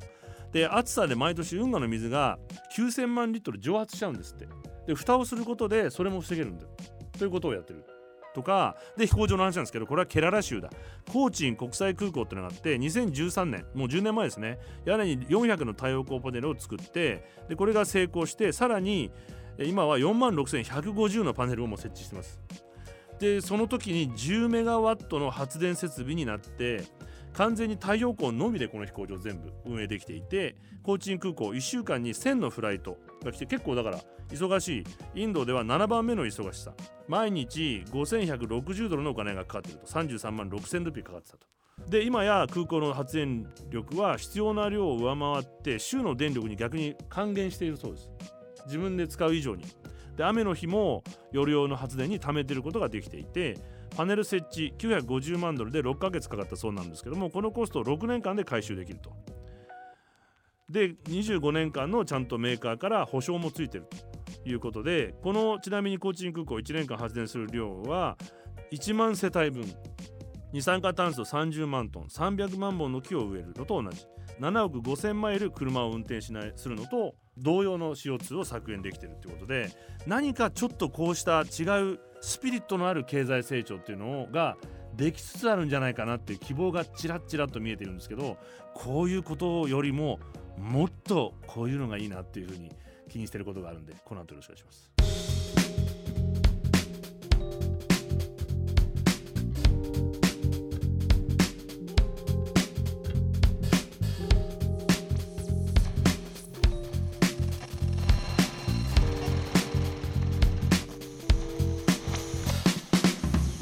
[0.52, 2.38] で暑さで毎年運河の水が
[2.76, 4.48] 9000万リットル蒸発しちゃうんですって。
[4.88, 6.66] で蓋をすることでそれも防げるんだ
[7.18, 7.86] ということをやってる。
[8.34, 10.70] とかで飛行場の話なんですけどこれはケララ州だ。
[11.12, 14.60] コーチン国際空港ってのがあって2013年もう10年前ですね。
[14.86, 19.12] 屋根に400の太陽光パネルを作ってでこれが成功してさらに
[19.60, 22.40] 今は4万6150のパネルをも設置してます。
[23.20, 26.84] でその時に10メガワットの発電設備になって
[27.34, 34.00] 完全に太陽光のみでこの飛行場全部運営できていてコーチン空港1週間に1000のフライトが来て結構だから
[34.32, 34.84] 忙しい。
[35.22, 36.74] インドでは7番目の忙しさ。
[37.08, 39.88] 毎日5160ドルのお金がかかっていると。
[39.88, 41.48] 33万6000ルピーかかってたと。
[41.90, 48.10] で今や空港の発電力は必要な量を上回って州の電力に逆に還元しているそうです。
[48.66, 49.66] 自分で使う以上に。
[50.16, 53.58] で雨の日も夜用の発電に貯めていることができていて
[53.96, 59.12] パネル設置950万ドルで6ヶ月かかったそうなんですけどもこのコストを6年間で回収できると。
[60.70, 63.88] で25年間のちゃんとメーカーから保証もついてる
[64.44, 68.18] ということでこのちなみにコーチン空港1年間発電する量は
[68.72, 69.66] 1万世帯分。
[70.54, 74.06] 二酸化炭素30万トン300万本の木を植えるのと同じ。
[74.40, 79.70] 7億5000マイル車を運転しないするのと同様の CO2 を削減できてるってことで
[80.08, 84.58] 何かちょっとこうした違うスピリットのある経済成長っていうのが
[84.96, 88.38] できつつあるんじゃないかなっていう希望がちらちらっと見えてるんですけど
[88.74, 90.20] こういうことよりも
[90.58, 92.72] もっとこういうのがいいなっていうふうに
[93.10, 94.91] 気にしてることがあるんでこの後よろしくお願いします。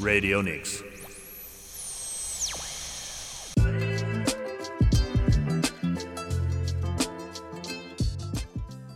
[0.02, 0.82] Radio Nix.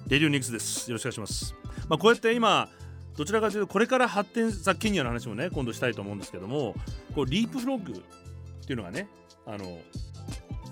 [0.08, 0.90] レディオニックスです。
[0.90, 1.54] よろしくお願いします。
[1.88, 2.70] まあ、こうやって今、
[3.18, 6.74] どちらかというと、これから発展さケニアの話もね、今度したいと思うんですけども、
[7.14, 9.08] こうリープフロッグっていうのがね、
[9.44, 9.78] あの、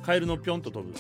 [0.03, 0.95] カエルのぴょんと飛ぶ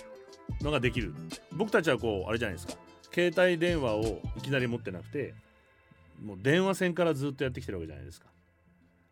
[0.60, 1.14] のができる。
[1.52, 2.74] 僕たちはこう、あれじゃないですか、
[3.14, 5.32] 携帯電話をいきなり持ってなくて、
[6.22, 8.31] もう電話線からずっとやってきてるわけじゃないですか。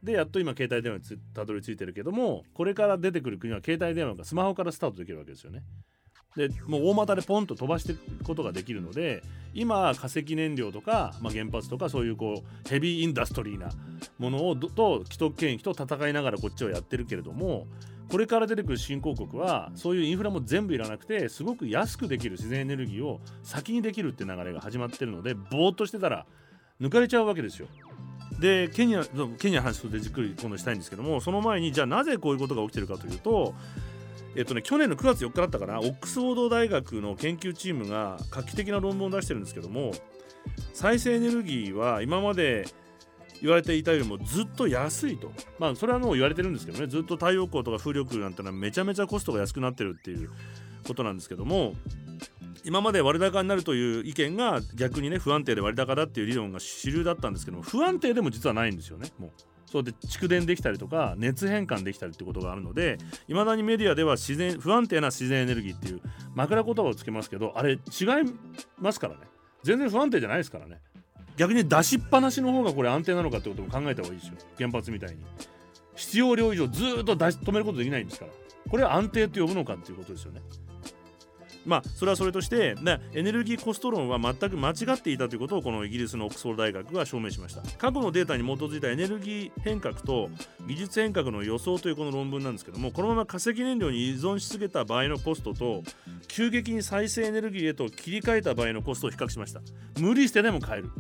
[0.03, 5.63] でやっと今携帯電話にたどり着いてるけどもこれから出てくる国は携帯電話がスマホからスタートできるわけですよね。
[6.37, 13.71] でもう大股でポンと飛ばしていくことができるので今化石燃料とか、まあ、原発とかそういうこうヘビーインダストリーな
[14.19, 17.67] ものをと既得権益と戦いながらこっちはやってるけれども
[18.11, 26.27] これから出てくる新興国はそういうインフラも全部いらなくてすごく安くできる自然エネルギーを先にできるって流れが始まってるのでぼーっとしてたら
[26.81, 27.69] 抜かれちゃうわけですよ。
[28.41, 29.05] でケニア
[29.39, 33.55] ケニアの話でじっくり今度したいんですけどもその前にじゃあなぜこういうことが起きてるかというと
[34.37, 39.91] えっとね、去年の9月4日だったかなオックスフォード大学の研究チームが画期的な論文を出してるんですけども
[40.73, 42.67] 再生エネルギーは今まで
[43.43, 45.33] 言われていたよりもずっと安いと。
[45.59, 50.31] まあそれはもう言われてるんですけどねずっと太陽光とか風力なんてのはめちゃめちゃコストが安くなってるっていう
[50.87, 51.75] ことなんですけども
[52.65, 59.31] 今まで割高になるという意見が逆にね不安定で割高だっていう理論が主流だったんですけども不安定でも実はないんですよねもう。
[59.67, 66.01] そうで蓄電できたりとか熱変換できたりってことがあるのでいまだにメディアでは自然不安定な自然エネルギーっていう
[66.35, 67.79] 枕言葉をつけますけどあれ違い
[68.79, 69.21] ますからね。
[69.63, 70.81] 全然不安定じゃないですからね。
[71.37, 74.35] 逆に出しっぱなしの方がこれ安定なのかってことも考えた方がいいですよ。
[74.59, 75.19] 原発みたいに。
[75.95, 78.33] 必要量以上ずっと出し止めることできないんですから。
[78.69, 80.41] これは安定と呼ぶのかっていうことですよね。
[81.67, 82.75] まあそれはそれとして
[83.15, 87.63] エネルギーコスト論は全く間違っていたということをこのイギリスのオックスフォード大学が証明しました。
[87.79, 90.31] 過去のデータに基づいたエネルギー変革と
[90.67, 95.83] 技術変革の予想というこの論文なんですけどもこのまま化石燃料に依存しすぎた場合のコストと
[96.29, 99.61] 急激に再生エネルギーへと切り替えた場合のコストを比較しました。
[99.99, 100.91] 無理してでも変える。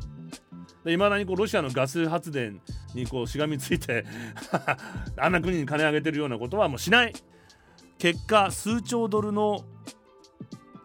[0.87, 2.61] いまだにこうロシアのガス発電
[2.94, 4.07] にこうしがみついて
[5.18, 7.12] あんな国に金上げてるようなことはもうしない。
[7.99, 9.62] 結果数兆ドルの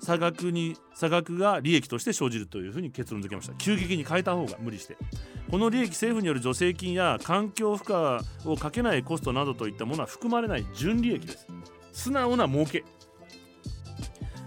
[0.05, 3.53] 差額に差額が利益として生じるというふうに結論付けました。
[3.55, 4.97] 急激に変えた方が無理して。
[5.51, 11.47] この利益政府による助成金や環境負荷をかけないコストなどといったものは含まれない純利益です。
[11.91, 12.83] 素直な儲け。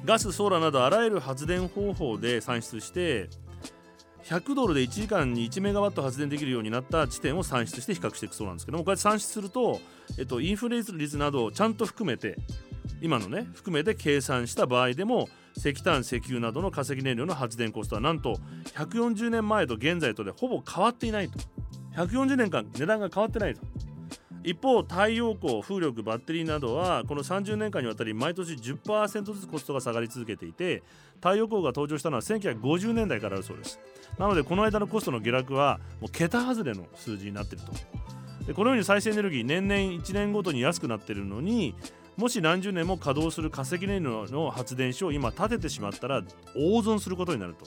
[0.05, 3.29] ガスソーラーなどあらゆる発電方法で算出して
[4.25, 9.81] 100ドルで1時間に1メガワット発電できるようになった地点を算出して比較していくそうなんですけどもこうやって算出すると、
[10.18, 12.37] えっと、インフレ率などをちゃんと含めて
[13.01, 18.37] 今のね含めて計算した場合でも石炭石油などの化石燃料の発電コストはなんと
[18.75, 21.38] 140年前と現在とでほぼ変わっていないと。
[21.94, 23.61] 140年間値段が変わってないと。
[24.44, 30.83] 一方太陽光風力バッテリーなどはこの30年間にわたり毎年10%ずつコストが下がり続けていて
[31.16, 33.81] 太陽光が登場したのは1950年代からあるそうです。
[34.18, 37.73] なのでこの間のコストの下落はもう桁外れの数字になっていると。
[38.47, 41.75] でこのように再生エネルギー年々1年ごとに安くなっているのに
[42.18, 46.22] もし何十年も稼働する化石燃料の発電所を今建ててしまったら
[46.57, 47.66] 大損することになると。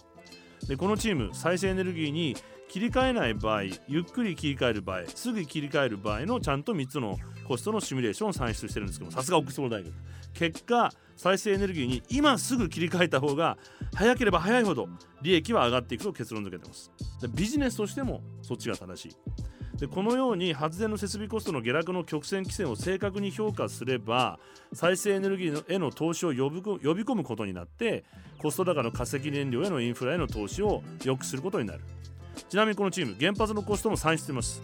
[0.67, 2.35] でこのチーム再生エネルギーに
[2.67, 9.93] 切り替えない場合ゆっくり切り替える場合すぐ切り替える場合のちゃんと3つのコストのシミュレーションを算出してるんですけどさすがオックスフォード大学。
[10.33, 13.57] 結果再生エネルギーに今すぐ切り替えた方が
[13.95, 14.89] 早ければ早いほど
[15.21, 16.91] 利益は上がっていくと結論付けてます。
[17.21, 19.15] でビジネスとしてもそっちが正しい。
[19.81, 24.37] でこのように発電の設備コストの下落の曲線規制を正確に評価すれば
[24.73, 28.03] 再生エネルギーへの投資を呼び込むことになって
[28.37, 31.79] コスト高の化石燃料へのインフラへの投資を良くすることになる。
[32.47, 34.61] ちなみにこのチーム原発のコストも算出しています。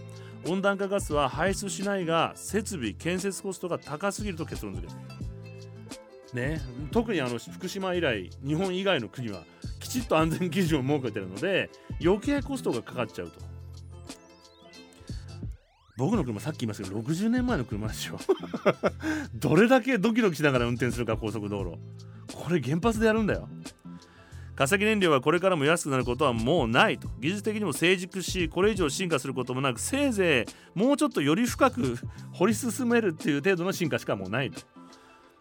[0.48, 5.00] 温暖化ガスは排出しないが設備建設コストが高すぎると結論付けて
[6.36, 9.46] ね、特にあの福島以来日本以外の国は
[9.80, 13.47] きちっと安全基準を設けてるので余計コストがかかっちゃうと。
[15.98, 18.20] 僕の車さっき言いましたけど60年前の車ですよ。
[19.34, 21.78] どれだけドキドキしながら運転するか高速道路。
[22.34, 23.50] これ原発でやるんだよ。
[24.56, 27.10] 化石燃料はこれからも安くなることはもうないと。
[27.20, 31.98] 技術的にも成熟しこれ以上進化することもなくせいぜいもうちょっとより深く
[32.32, 34.62] 掘り進めるっていう程度の進化しかもうないと。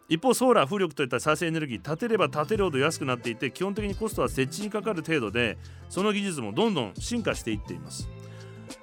[0.08, 8.08] 一方ソーラー風力といった再生エネルギー建てれば建てるほど安くなっていて基本的にコストは設置にかかる程度でその技術もどんどん進化していっています。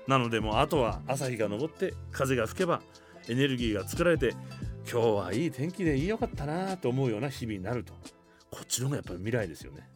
[0.07, 2.81] なのでもうあとは朝日が昇って風が吹けば
[3.29, 4.35] エネルギーが作られて
[4.91, 7.93] 今日はいい天気でいいよかったなと思うような日々になると
[8.51, 9.89] こっちの方がやっぱり未来ですよね。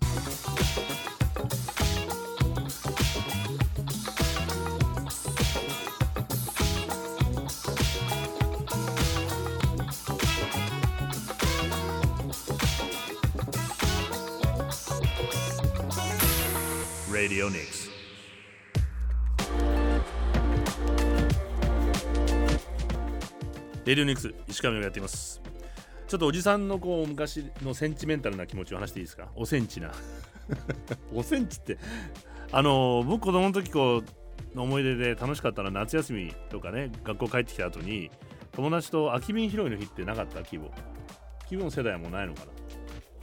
[17.12, 17.77] Radio Nix
[23.88, 25.42] レディオニクス石上がやっています。
[26.10, 29.30] ちょっとおじさんのこう昔のセンチメンタルな気持ちを話していいですか？
[29.34, 29.94] おセンチな。
[31.16, 31.78] おセンチって？
[32.52, 34.04] あの僕子供の時こ
[34.54, 38.12] うの思い出で楽しかったのは夏休みとかね学校帰ってきた後に
[38.52, 40.42] 友達と空き瓶拾いの日ってなかった？
[40.42, 40.70] 規模
[41.46, 42.42] 規模の世代はもうないのか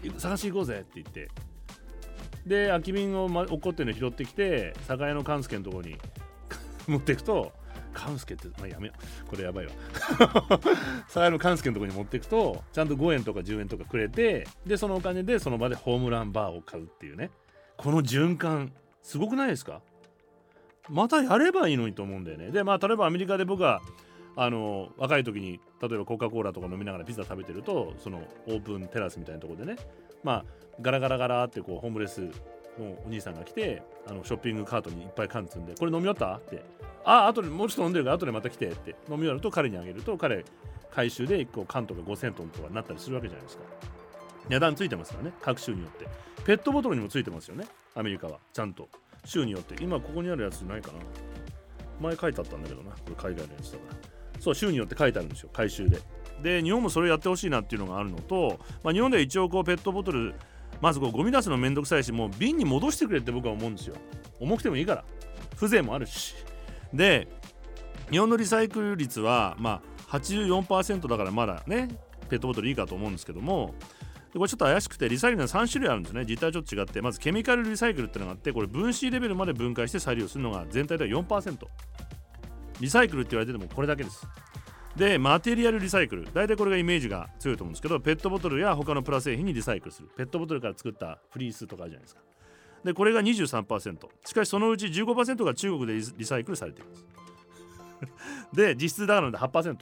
[0.03, 0.19] な？
[0.19, 1.29] 探し行こうぜって言って。
[2.47, 5.97] で空き瓶を、ま、落っこってるの拾ってきて酒屋の勘助のところに
[6.89, 7.53] 持っていくと
[7.95, 8.93] 勘助って、まあ、やめよ
[9.25, 9.27] う。
[9.29, 9.73] これやばいわ。
[11.09, 17.31] 酒屋の勘助のとこに持っていくとちゃんと5円とか10円とかくれてでそのお金でその場でホームランバーを買うっていうね。
[17.77, 19.81] この循環すごくないですか？
[20.89, 22.51] またやればいいのにと思うんだよね。
[22.51, 23.81] でまあ例えばアメリカで僕は
[24.37, 29.77] あの若い時に例えばコカ・コーラとか飲みながらピザ食べてるとそのオープンテラスみたいなとこでね。
[30.23, 30.45] まあ
[30.81, 32.29] ガラガラガラってこうホームレス
[32.79, 36.37] のお兄さんが来てあのショッピングカートにいっぱい缶積んでこれ飲み終わった？
[36.37, 36.63] って
[37.05, 38.91] ああとでもうちょっと飲んでるから後でまた来てって。
[39.09, 40.45] 飲み終わると彼にあげると彼
[40.91, 43.65] 回収で1個缶とか5000トンとかになったりするわけじゃないですか。
[44.49, 45.33] 値段ついてますからね。
[45.41, 46.07] 各州によって。
[46.45, 47.67] ペットボトルにもついてますよね。
[47.95, 48.39] アメリカは。
[48.53, 48.89] ちゃんと。
[49.25, 49.83] 州によって。
[49.83, 50.99] 今ここにあるやつないかな。
[52.01, 52.91] 前書いてあったんだけどな。
[52.91, 54.41] これ海外のやつだから。
[54.41, 55.51] そう州によって書いてあるんですよ。
[55.53, 55.99] 回収で。
[56.43, 60.35] で日本もそれをやってほしいなっていうのがあるのと、まあ、日本では一応こうペットボトル
[60.85, 63.97] まずこうゴミ出すのめんどくさいしもう瓶に戻してくれって僕は思うんですよ。
[64.39, 65.05] 重くてもいいから。
[65.57, 66.35] 風情もあるし。
[66.93, 67.27] で
[68.11, 71.89] 日本のリサイクル率はまあ84%だからまだね
[72.29, 73.75] ペットボトルいいかと思うんですけども。
[74.35, 76.27] これちょっと怪しくてリサイクルには3種類あるんですね。
[76.29, 77.01] 実態はちょっと違って。
[77.01, 81.57] まずケミカルリサイクルってのがあってこれ分子レベルまで分解して再利用するのが全体では4%
[82.81, 84.27] リサイクルって言われててもこれだけです。
[84.97, 90.09] でマテリアルリサイクル大体これがイメージが強いと思うんですけどペットボトルや他のプラ製品にリサイクルする。
[90.17, 92.21] ペットボトルから作ったフリースとかあるじゃないですか。
[92.85, 97.07] でこれが23%しかしそのうち15%が中国でリサイクルされています。
[98.55, 99.77] で実質だからので8%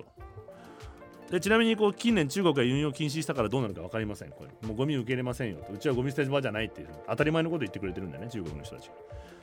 [1.31, 4.31] でちなみにこう近年中国が輸入を禁止したからどうなるか分かりません。
[4.31, 4.67] これ。
[4.67, 8.91] もうゴミ受け入れませんようちはゴミ捨て場じゃないっていう当たり前のこと言ってくれてるんだよね中国の人たち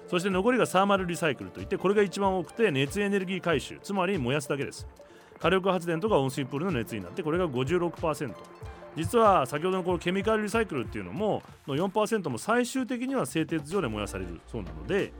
[0.08, 3.80] そして残りがサーマルリサイクルといってこれが一番多くて熱エネルギー回収。
[3.84, 4.88] つまり燃やすだけです。
[5.40, 8.34] 火力発電とか温水プールの熱になってこれが56%
[8.96, 15.14] 実は先ほどのこのケミカルリサイクルっていうのもの4%も最終的には製鉄所で燃やされるそうなので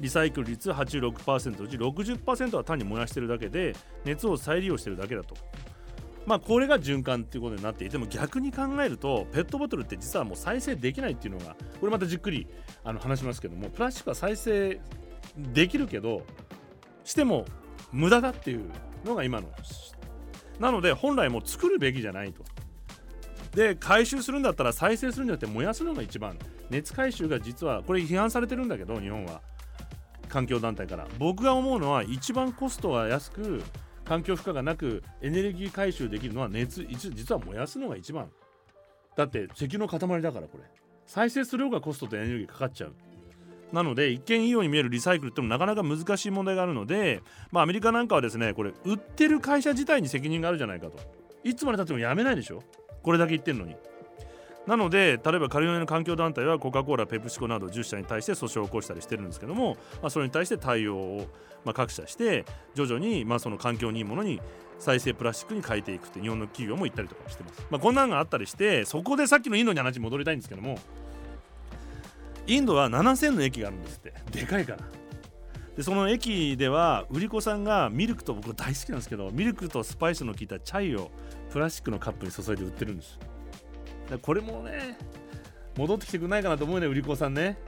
[0.00, 5.36] リサイクル率86%のうち60%は単に燃やしてるだけで熱を再利用してるだけだと。
[6.26, 12.46] まあこれが循環っていうことになっていても逆に考えるとペットボトルって実はもう再生できないっていうのがこれまたじっくり
[12.82, 14.80] あの話しますけどもプラスチックは再生
[15.36, 16.22] できるけど
[17.04, 17.44] しても
[17.92, 18.70] 無駄だっていう
[19.04, 19.48] のが今の。
[20.58, 22.42] なので本来もう作るべきじゃないと。
[23.54, 26.38] で回収するんだったら再生するんじゃなくて燃やすのが一番。
[26.70, 29.40] 熱回収が実はこれ批判されてるんだけど日本は。
[30.28, 31.06] 環境団体から。
[31.18, 33.62] 僕が思うのは一番コストが安く
[34.04, 38.30] 環境負荷がなくエネルギー回収できるのは熱実は燃やすのが一番。
[39.16, 40.64] だって石油の塊だからこれ。
[41.06, 42.94] 再生する方がコストとエネルギーかかっちゃう。
[43.74, 50.98] なので一見いいように見えるリサイクルってもなかなか難しい問題があるのでまあアメリカなんかはですねこれ売ってる会社自体に責任があるじゃないかと。
[51.42, 52.62] いつまでたってもやめないでしょ。
[53.02, 53.76] これだけ言ってるのに。
[54.66, 61.26] なので例えばカリフォルニアの環境団体はコカ・コーラペプシコなど10社に対して訴訟を起こしたりしてるんですけども、まあ、それに対して対応を、
[61.66, 64.40] まあ、各社して徐々に、まあ、その環境にいいものに
[64.78, 70.78] 再生プラスチックに変えていくって日本の企業も言ったりとかしてます、まあ、こんなのがあったりしてそこでさっきのインドに話戻りたいんですけども
[72.46, 74.12] インドは7000の駅があるんですって。
[74.30, 74.78] でかいから。
[75.76, 81.10] でその駅では売り子さんがミルクと僕大好きなんですけどミルクとスパイスの効いたチャイを
[81.50, 83.18] プラスチックのカップに注いで売ってるんです。
[84.22, 84.98] これもね
[85.76, 87.58] 戻ってきてくれないかなと思うね売り子さんね。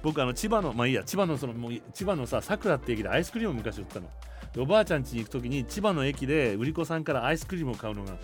[0.00, 4.08] 僕あの千葉のまあいいや千葉のそのもう千葉のささくらって駅でアイスクリームを昔売ったの。
[4.56, 8.16] おばあちゃん家に行く時に千葉の駅で売り子さんからアイスクリームを買うのが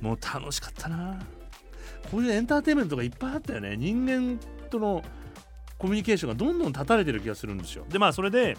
[0.00, 1.20] もう楽しかったな。
[2.10, 3.76] こういうエンターテインメントがいっぱいあったよね。
[3.76, 4.40] 人間
[4.72, 5.02] との
[5.78, 7.84] コミュニケーションがどんどん断たれてる気がするんですよ。
[7.88, 8.56] でまあそれで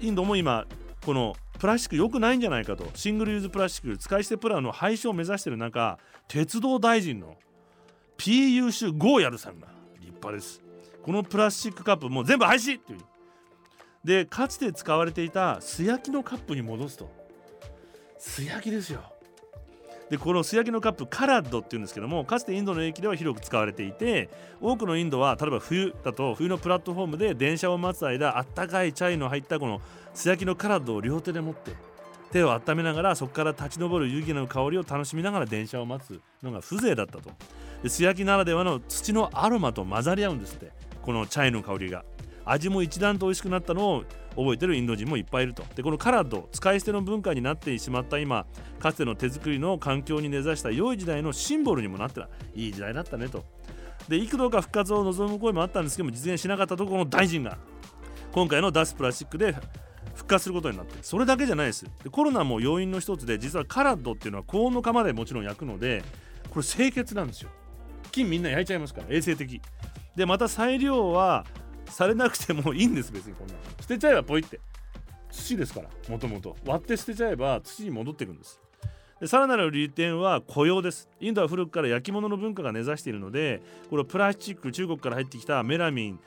[0.00, 0.66] インドも今
[1.04, 2.88] このプラスチック良くないんじゃないかと。
[2.94, 7.36] シングルユーズプラスチック使い捨てプランの廃止を目指してる中鉄道大臣の
[8.16, 9.68] PU ゴーヤルさんが
[10.00, 10.62] 立派です。
[11.02, 12.98] このプラスチックカップもう全部廃止っていう。
[14.04, 17.10] でかつて使われていた素焼きのカップに戻すと。
[18.18, 19.02] 素焼きですよ。
[20.10, 29.80] でこの素焼きのカップカラッドっていうんですけどもかつてインドの駅では広く使われていて多くのインドは例えば冬だと冬のプラットフォームで電車を待つ間あったかいチャイの入ったこの
[30.14, 31.72] 素焼きのカラッドを両手で持って
[32.32, 37.30] 手を温めながらそこから立ち上る湯気の香りを楽しみながら電車を待つのが風情だったと。
[37.82, 42.04] で素焼きならではの土のアロマと混ざり合うんですってこのチャイの香りが。
[42.50, 44.04] 味も一段と美味しくなったのを
[44.36, 45.64] 覚えてるインド人もいっぱいいると。
[45.74, 48.46] でこのカラッド使い捨ての文化になってしまった今
[48.78, 52.28] かつての手作りの環境に根ざした良い時代のシンボルにもなってた。
[52.54, 53.44] いい時代だったねと。
[54.08, 57.58] で幾度か復活を望む声もあったんですけども実現しなかったところの大臣が
[58.32, 59.54] 今回の脱プラスチックで
[60.14, 61.84] 復活することになってそれだけじゃないです。
[62.02, 66.02] でコロナも要因の一つで実はカラッドっていうのは高温の釜でもちろん焼くので
[66.50, 67.50] これ清潔なんですよ。
[68.10, 69.60] 金みんな焼いちゃいますから衛生的。
[70.16, 71.44] でまた再利用は
[71.90, 74.60] されなくてもいいんです別にこんな捨てちゃえばポイって。
[75.30, 78.60] 土ですからもともと割って捨てちゃえば土に戻っていくんです。
[79.20, 81.08] でさらなる利点は雇用です。
[81.20, 86.20] インドは古くから焼き物の文化が根ざしているのでこのプラスチック中国から入ってきたメラミン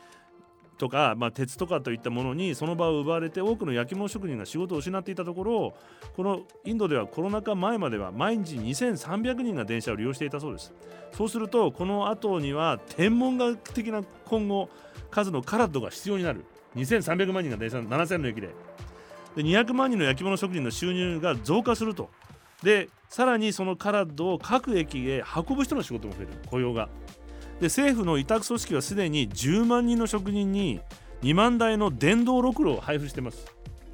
[0.78, 5.76] とか、まあ、鉄とかといったものにその場を奪われて多くの焼き物職人が仕事を失っていたところ
[6.16, 10.74] このインドではコロナ禍前までは毎日2300人が電車を利用していたそうです。
[11.14, 14.70] そうするとこの後には天文学的な今後
[15.12, 16.46] 数のカラッドが必要になる。
[16.76, 18.50] 2300万人が電車7000の駅で。
[19.36, 22.10] で200万人の焼き物職人の収入が増加すると。
[22.64, 26.30] でさらにそのカラッドを各駅へ運ぶ人の仕事も増える。
[26.50, 26.90] 雇用が。
[27.60, 30.80] で政府の委託組織はすでに10万人の職人に
[31.22, 33.46] 2万台の電動ろくろを配布してます。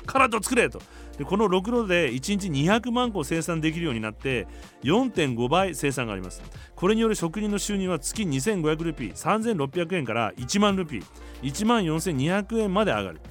[0.06, 0.82] カラッド作れと。
[1.18, 4.48] でこのろくろで1日200万個生産できるようになって
[4.84, 6.42] 4.5倍生産があります。
[6.76, 11.04] これによる職人の収入は月2500ルピー3600円から1万ルピー
[11.42, 13.22] 1万4200円まで上がる。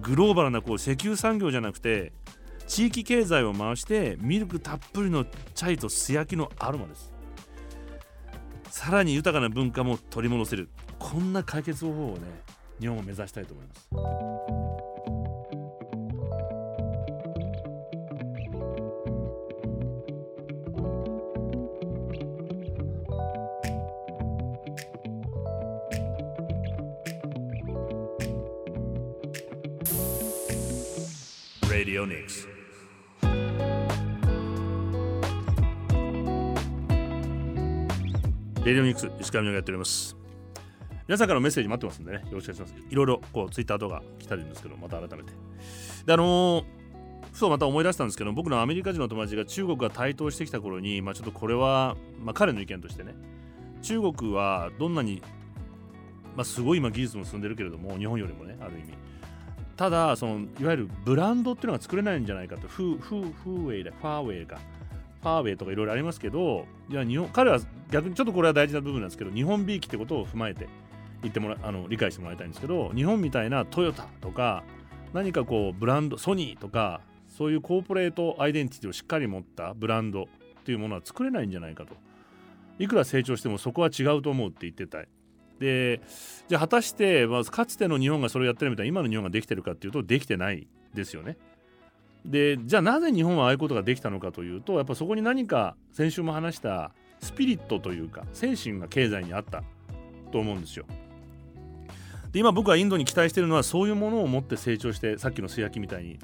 [0.00, 2.12] グローバルなこう石油産業じゃなくて
[2.66, 7.12] 地域経済を回してミルクたっぷりのチャイと素焼きのアロマです。
[8.70, 10.70] さらに豊かな文化も取り戻せる。
[10.98, 12.22] こんな解決方法をね
[12.80, 14.91] 日本を目指したいと思います。
[31.92, 32.48] Radio Nix.
[38.64, 40.16] レディオニクス石上がやっております。
[41.06, 42.86] 皆さんからのメッセージ待ってますんでねよろしくお願いします。
[42.88, 45.32] いろいろこうツイッターとか来たりんですけどまた改めて。
[46.06, 46.64] であのー、
[47.34, 53.14] そうまた思い出したんですけど僕のアメリカ人の友達が中国が台頭してきた頃にまあちょっとこれは、まあ、彼の意見としてね
[53.82, 55.20] 中国はどんなに
[56.36, 59.01] まあすごい今技術も進んでるけれども日本よりもねある意味。
[59.82, 62.68] ただそのいわゆるブランドっていうのが作れないんじゃないかと。
[62.68, 63.90] フーフーフーウェイだ。
[63.90, 64.60] ファーウェイか。
[65.20, 67.58] パーウェイとかいろいろありますけどいや日本彼は
[67.90, 70.68] 逆にちょっとこれは大事な部分なんですけど日本びいきってことを踏まえて
[71.22, 74.62] 言ってもらあの理解してもらいたいんですけど日本みたいなトヨタとか
[75.12, 81.96] 何かこうブランドソニーとかそういうコーポレートアイデンティティをしっかり持ったブランドっていうものは作れないんじゃないかと。
[82.78, 84.98] いくら成長してもそこは違うと思うって言ってた。
[85.58, 86.00] で
[86.48, 91.36] じゃあ果たして、まあ、かつての日本がそれをやってるみたいな今の日本ができてるかっていうとできてないですよね。
[92.24, 99.62] でじゃあなぜ日本はああいうことができたのかというとやっぱそこに何か先週も話したスピリットというか精神が経済にあった
[100.30, 100.86] と思うんですよ。
[102.32, 106.18] で今僕はインドに期待してるのはそういうものを持って成長してさっきの素焼きみたいに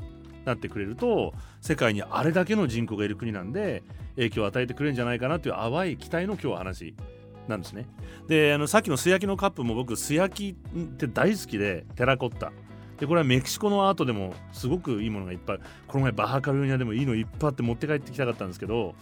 [0.44, 3.82] なってくれると世界にあれだけの人口がいる国なんで
[4.16, 6.94] 影響を与えてくれるんじゃないかなという淡い期待の今日は話
[7.48, 7.86] なんですね。
[8.28, 12.52] であのさっきの素焼きのカップも僕素焼きって大好きでテラコッタ。
[12.98, 18.96] でこれはメキシコのアートでもすごくいいものがいっぱいこの前バハカルニアでもいいのいっぱいあって持って帰ってきたかったんですけど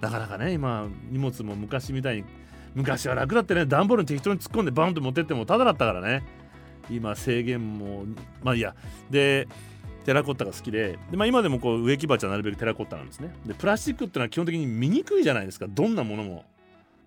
[0.00, 2.24] なかなかね今荷物も昔みたいに
[2.76, 6.22] 昔は楽だってね段ボールに適当に突っ込んでバンと持ってってもただだったからね。
[6.90, 8.04] 今制限も
[8.42, 8.74] まあいいや。
[9.10, 9.48] で
[10.04, 13.34] テラコッタが好きでで、まあ、今でもこう植木鉢はなるべくテラコッタなんですね。
[13.46, 15.66] でプラスチックっていうのは基本的に見にくいじゃないですか。
[15.68, 16.44] どんなものも。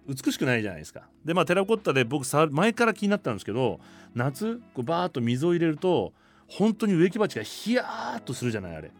[0.07, 1.07] 美しくないじゃないですか。
[1.23, 3.79] でまあテラコッタで僕前から気になったんですけど
[4.13, 6.13] 夏こうバーッと水を入れると
[6.47, 8.91] 本当に植木鉢がヒヤーっとするじゃないあれ。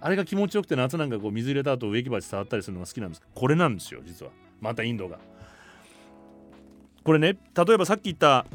[0.00, 3.22] あれが気持ちよくて夏なんかこう水入れた後植木鉢触ったりするのが好きなんです。
[3.34, 4.32] これなんですよ実は。
[4.60, 5.18] またインドが。
[7.04, 8.46] これね例えばさっき言った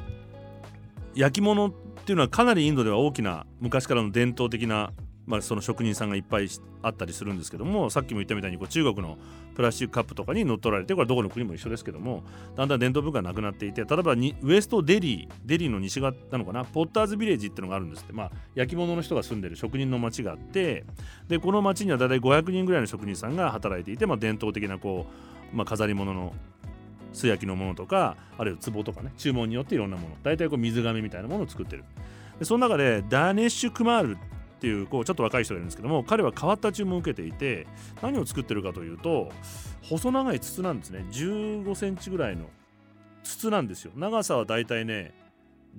[1.15, 1.71] 焼き物っ
[2.05, 4.93] ていうのはかなりインドでは大きな昔からの伝統的な、
[5.27, 6.47] まあ、その職人さんがいっぱい
[6.81, 9.17] あったりするんですけどもさっきも言ったみたいにこう中国の
[9.55, 12.23] プラスチックカップとかに乗っ取られてこれどこの国も一緒ですけども
[12.55, 18.13] だんだん伝統文化がなくなっていて例えばにウエストデリーデリーの西側なのかなポッターズビレッジっていうのがあるんですって。
[18.13, 20.85] まあ焼き物の人が住んでる職人の町があって
[21.27, 25.05] でこの町には大体500人ぐらいの職人さんが働いていて、まあ、伝統的なこ
[25.53, 26.33] う、まあ、飾り物の
[27.13, 31.83] 素焼きのものとかあるいは壺とかね注文によっていろんなもの大体こう水亀みたいなものを作ってる。
[32.39, 34.17] でその中でダーネッシュ・クマール
[34.57, 37.67] っていうこうちょっと若い人がいるんですけども彼は変わった注文を受けていて
[38.01, 39.29] 何を作ってるかというと
[39.83, 41.05] 細長い筒なんですね。
[41.11, 42.45] 1 5センチぐらいの
[43.23, 43.91] 筒なんですよ。
[43.95, 45.13] 長さはだいたいね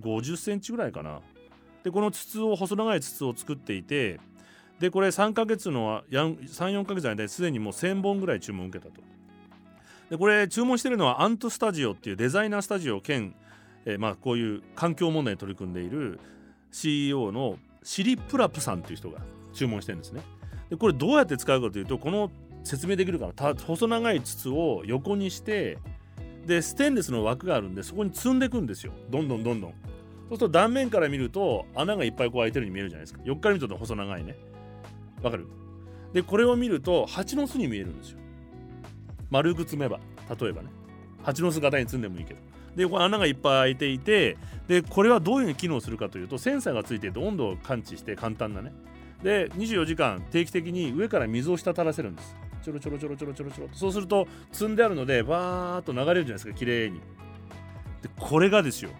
[0.00, 1.20] 50センチぐらいかな。
[1.82, 4.20] でこの筒を細長い筒を作っていて
[4.78, 9.02] でこれ3ヶ月の34ヶ月の間ですでにもう1000本ぐらい注文を受けたと。
[10.10, 13.34] でこれ注文してるのはアントスタジオっていうデザイナースタジオ兼、
[13.84, 16.20] えー、まあこういう環境問題に取り組んでいる
[16.70, 19.20] CEO のシリプラプさんっていう人が
[19.52, 20.22] 注文してるんですね。
[20.70, 22.30] でこれどうやって使うかというとこの
[22.64, 25.78] 説明できるかな細長い筒を横にして
[26.46, 29.70] でステンレスの枠があるんでそこに積んでいくんですよどんどんどんどん。
[29.70, 29.78] そう
[30.28, 33.20] すると断面から見ると穴がいっぱいこう開いてるように見えるじゃないですか。
[33.24, 34.36] 横から見ると細長いね。
[35.22, 35.46] わかる？
[36.12, 38.18] でこれを見ると蜂の巣に見えるんですよ。
[39.30, 40.00] 丸く積めば
[40.40, 40.68] 例えばね
[41.22, 42.40] 蜂の巣型に積んでもいいけど
[42.78, 44.36] でこ穴がいっぱい開いていて
[44.68, 48.72] でこれはどういうふうに機能するかというとセンサーがついていて温度を感知して簡単なね。
[49.22, 52.36] で24時間定期的に上から水を滴らせるんです。
[52.62, 57.00] ちょろちょろちょろちょろちょろちょろそうすると積んであるのでバーッと流れるじゃないですか綺麗に。
[58.00, 58.90] でこれがですよ。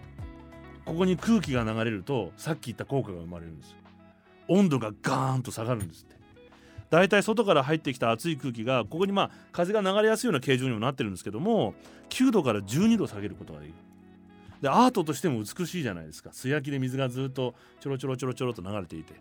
[0.83, 3.75] ここに空気が流れるとさっき言った効果が生まれるんです
[4.49, 6.18] 温度がガーンと下がるんですって。
[6.89, 11.75] 大体外から入ってきた熱い空気がここにまあ風が流れやすいような形状にもなってるんですけども
[12.09, 13.75] 9度から12度下げることができる。
[14.61, 16.31] でアートとしても美しいじゃないですか。
[16.33, 19.13] 素焼きで水がずっとちょろちょろちょろちょろと流れていて。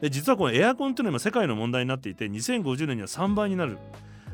[0.00, 3.78] で実はこのエアコンっていうのは今世界の問題になっていて2050年には3倍になる。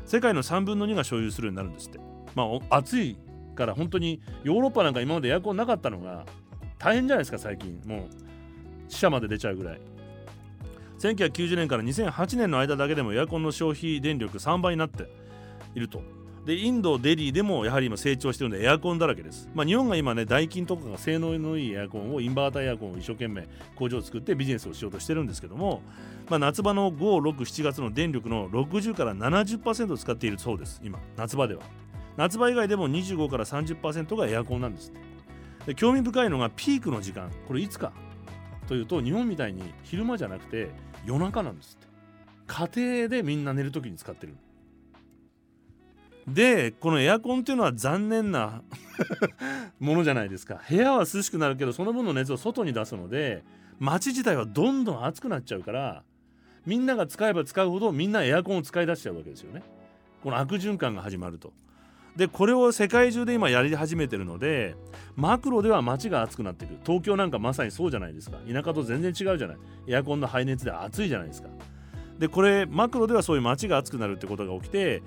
[0.05, 1.99] 世界の3分の2が所有するようになるんですって。
[2.35, 3.17] まあ暑い
[3.55, 6.25] から本当にヨーロッパなんか今までエアコンなかったのが
[6.77, 7.81] 大変じゃないですか最近。
[7.85, 8.09] もう
[8.89, 9.94] 死者まで出ちゃうぐらい。
[10.99, 15.09] 1990年から2008年の間だけでもエアコンの消費電力3倍になって
[15.73, 16.01] いると。
[16.45, 25.81] でインドデリーでもやはり今成長しているのでエアコンだらけです、まあ、日本が今ねダイキンとかが性能のいいエアコンをインバータエアコンを一生懸命工場を作ってビジネスをしようとしてるんですけども、
[26.29, 31.63] まあ、夏場の567月の電力の60から70%使っているそうです今夏場では。
[32.15, 34.93] 夏場以外でも25から30%がエアコンなんです
[35.65, 37.31] で興味深いのがピークの時間。
[37.47, 37.91] これいつか
[38.67, 40.69] というと日本みたいに昼間じゃなくて
[41.05, 41.87] 夜中なんですって。
[42.47, 42.69] 家
[43.03, 44.35] 庭でみんな寝る時に使ってる
[46.27, 48.63] でこのエアコンっていうのは残念な
[49.79, 50.61] ものじゃないですか。
[50.67, 53.43] 部屋は涼しくなるけどその分の熱を外に出すので
[53.79, 56.03] 街自体はどんどん暑くなっちゃうから
[56.65, 59.61] みんなが使えば使うほどみんなエアコンを使い出しちゃうわけですよね。
[60.23, 61.53] この悪循環が始まると。
[62.15, 64.75] でこれを世界中で今やり始めてるので
[65.15, 68.37] マクロでは街が暑くなっていく東京なんかまさにそうじゃないですか。
[68.51, 69.57] 田舎と全然違うじゃない。
[69.87, 71.49] エアコンの排熱で暑いじゃないですか。
[72.19, 75.03] でこれマクロではそういう街が熱くなるってことが起きて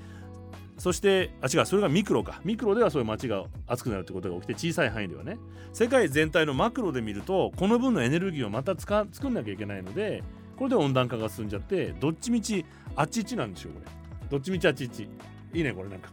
[0.76, 2.40] そしてあ違うそれがミクロか。
[2.44, 5.38] ミクロではそういう街が熱くなるってことが起きて小さい範囲ではね。
[5.72, 10.22] 世界全体のマクロで見るとこの分のエネルギーをまた使作んなきゃいけないので
[10.56, 13.86] これで温暖化が進んじゃってどっちみちあっちいちなんですよこれ。
[14.28, 15.09] どっちみちあっちいち。
[15.53, 16.11] いいねこれなんか。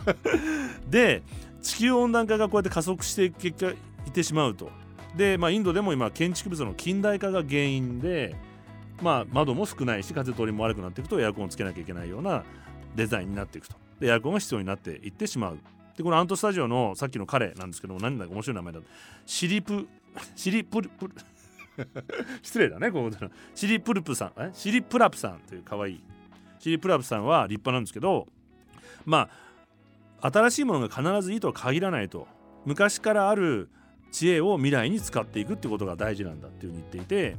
[0.88, 1.22] で
[1.62, 3.74] 地球温暖化がこうやって加速していく結果い
[4.08, 4.70] ってしまうと。
[5.16, 8.36] で、まあ、インドでも今建築物の近代化が原因で、
[9.02, 12.44] まあ、窓も少ないし風通りも悪くなっていくとエアコンをつけなきゃいけないような
[12.94, 13.76] デザインになっていくと。
[13.98, 15.58] でエアコンが必要になっていってしまう。
[15.96, 18.80] でこのアントスタジオのさっきの彼なんですけども何だか面白い名前だ
[19.26, 19.86] シリプ
[20.34, 21.14] シリプルプル
[22.42, 24.50] 失礼だねこうシリプルプさんえ？
[24.54, 26.02] シリプラプさんという可愛い。
[26.58, 28.28] シリプラプさんは立派なんですけど
[29.04, 29.28] ま
[30.20, 32.26] あ新しいものが必ずいいとは限らないと。
[32.66, 33.70] 昔からある
[34.12, 37.36] 知恵を未来に使っていくってことが大事なんだっていうふうに言っていて。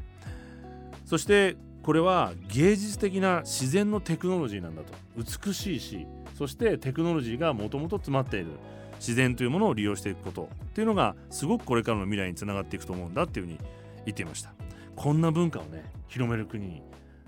[1.06, 4.94] そしてこれは芸術的な自然のテクノロジーなんだと。
[5.18, 6.08] 美しいし
[6.38, 8.48] そしてテクノロジーがもともと詰まっている。
[8.96, 10.50] 自然というものを利用していくこと。
[10.66, 13.58] っていうのがすごくこれからの未来につながっていくと思うんだっていうふうに
[14.06, 14.54] 言っていました。
[14.96, 16.84] こんな文化をね広める国に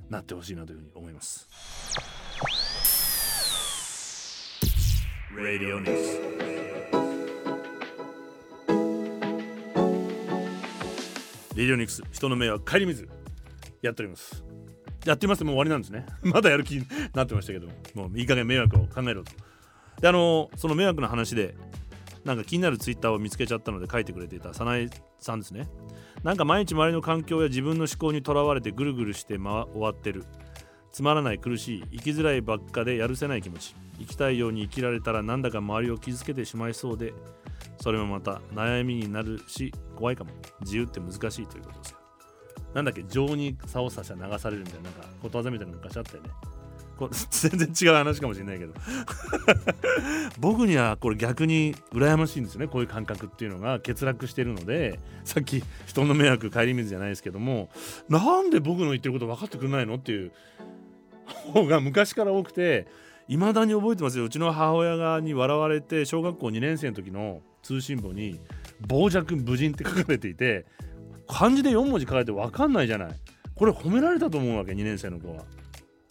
[0.10, 1.50] なってほしいなというふうに思います。
[5.36, 6.22] Radio News.
[11.56, 13.10] レディオニクス人の目は顧みず
[13.82, 14.44] やっております。
[15.06, 15.44] やってます。
[15.44, 16.06] もう終わりなんですね。
[16.22, 18.10] まだやる気になってましたけども。
[18.14, 19.32] ういい加減迷惑を考えろと。
[20.02, 21.56] であのその迷惑の話で
[22.24, 25.68] なんか気になるツイッターを見つけちゃったので書いてくれていた早苗さんですね。
[26.24, 30.26] なんか毎日周りの環境や自分の思考にとらわれてぐるぐるして、ま、終わってる。
[30.94, 33.76] つまらない苦しい生きづらいばっかでやるせない気持ち。
[34.00, 37.14] 生きたいように生きられたらなんだか周りを傷つけてしまいそうで
[37.82, 40.30] それもまた悩みになるし怖いかも。
[40.62, 41.98] 自由って難しいということですよ。
[42.76, 46.30] なんだっけ情に竿さしゃ流されるみたいななんかことわざみたいなの昔あったよね。
[46.96, 48.74] こ 全然違う話かもしれないけど。
[50.40, 52.68] 僕にはこれ逆に羨ましいんですよね。
[52.68, 57.72] こういう感覚っていうのが欠落してるのでさっき人の迷惑顧みずじゃないですけども
[58.10, 60.32] なんで僕の言ってること分かってくれないのっていう
[61.26, 62.88] 方が昔から多くて
[63.28, 68.40] いまだに覚えてますようちの母親がに笑われて小学校2年生の時の通信簿に
[68.90, 70.66] 「傍若無人」って書かれていて
[71.28, 73.12] 漢字で4文字書かれて分かんないじゃない
[73.56, 75.44] これ褒められたと思うわけ2年生の子は。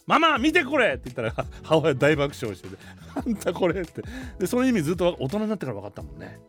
[0.05, 2.75] ママ見てこれって言ったら母親大爆笑してて
[3.15, 4.01] 「あんたこれ」って
[4.37, 6.39] でその意味ずっと大人になってから分かったもんね。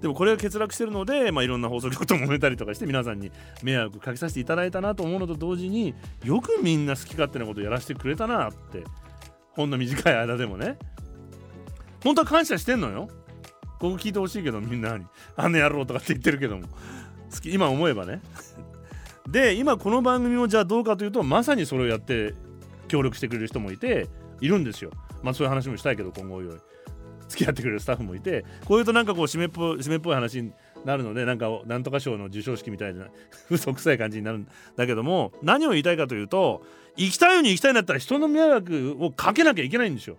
[0.00, 3.32] でもこれが欠落してるので、まあ、いろんな放送局と揉めたりとかして皆さんに
[3.62, 5.94] 迷惑かけさせていただいたなと思うのと同時に
[6.24, 8.84] よくみんな好き勝手なことやらせてくれたなって
[9.52, 10.78] ほんの短い間でもね。
[12.04, 13.08] 本当は感謝してんのよ。
[13.78, 15.06] ここ聞いてほしいけどみんなに。
[15.34, 16.68] あんな野郎とかって言ってるけども。
[17.32, 17.52] 好き。
[17.52, 18.20] 今思えばね。
[19.28, 22.34] で今この番組もじゃあどうかというとまさにそれをやって
[22.86, 24.08] 協力してくれる人もいて
[24.40, 24.90] いるんですよ。
[25.22, 26.58] まあそういう話もしたいけど今後よい。
[27.28, 30.52] 付き合ってくれるスタッフもいてこういうとなんかこう締めっぽい締めっぽい話に
[30.84, 33.06] なるのでなんかなんとか賞の授賞式みたいな
[33.50, 36.64] 嘘くさい感じになるんだけども何を言いたいかというと
[36.96, 40.16] 行きたいように行きたいんだったら人の迷惑をかけなきゃいけないんですよ。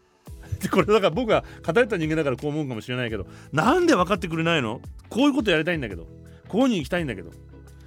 [0.62, 4.80] でこれだから僕が偏った人間だからこう思うかもしれないけどなんで分かってくれないの？
[5.10, 6.06] こういうことやりたいんだけど
[6.48, 7.30] こういうに行きたいんだけど。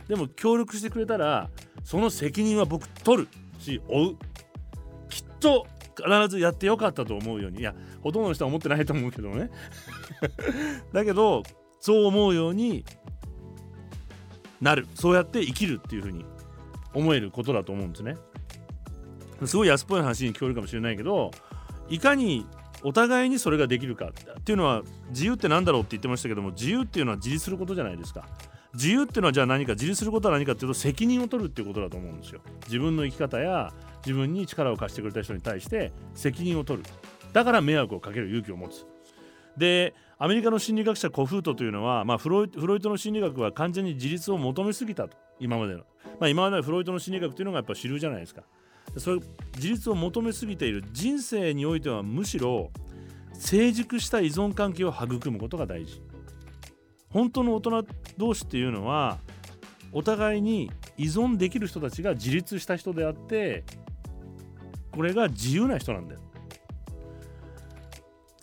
[0.08, 1.50] でも協力してくれたら
[1.84, 3.28] その責任は僕取る
[3.60, 4.18] し負う。
[5.10, 5.66] きっと
[6.04, 7.60] 必ずやってよかったと思うように。
[7.60, 9.50] いやほとんどの人は思ってないと思うけどね。
[10.94, 11.44] だけど
[11.80, 12.86] そう思うように
[14.62, 14.88] なる。
[14.96, 16.26] そうやって生きるっていうふうに
[16.94, 18.16] 思えることだと思うんですね。
[19.46, 21.30] すごい安っぽい話に聞こえるかもしれないけど
[21.90, 22.48] いかに
[22.84, 28.26] お互いにそれができるかっていうのは自由って何だろうって言ってましたけども自由っていうのは自立することじゃないですか。
[28.74, 32.42] 自由っていうのはじゃあ何か自立することは何かっていうと責任を取るっていうことだと思うんですよ。
[32.66, 33.74] 自分の生き方や
[34.08, 36.90] 自分に力を貸してくれた人に対して責任を取る。
[37.34, 38.86] だから迷惑をかける勇気を持つ。
[39.58, 45.18] でアメリカの心理学者コフートというのは、まあ、フロイトの心理学は完全に自立を求めすぎたと。
[45.40, 48.44] 今までの、まあ、今までのフロイトの心理学というのがやっぱ主流じゃないですか。
[48.96, 49.20] それ
[49.56, 50.86] 自立を求めすぎている。
[50.94, 52.72] 人生においてはむしろ
[53.34, 56.02] 成熟した依存関係を育むことが大事。
[57.10, 57.86] 本当の大人
[58.18, 59.20] 同士っていうのは
[59.92, 63.64] お互いに依存できる人たちが自立した人であって
[64.92, 66.22] これが自由な人なんだよ。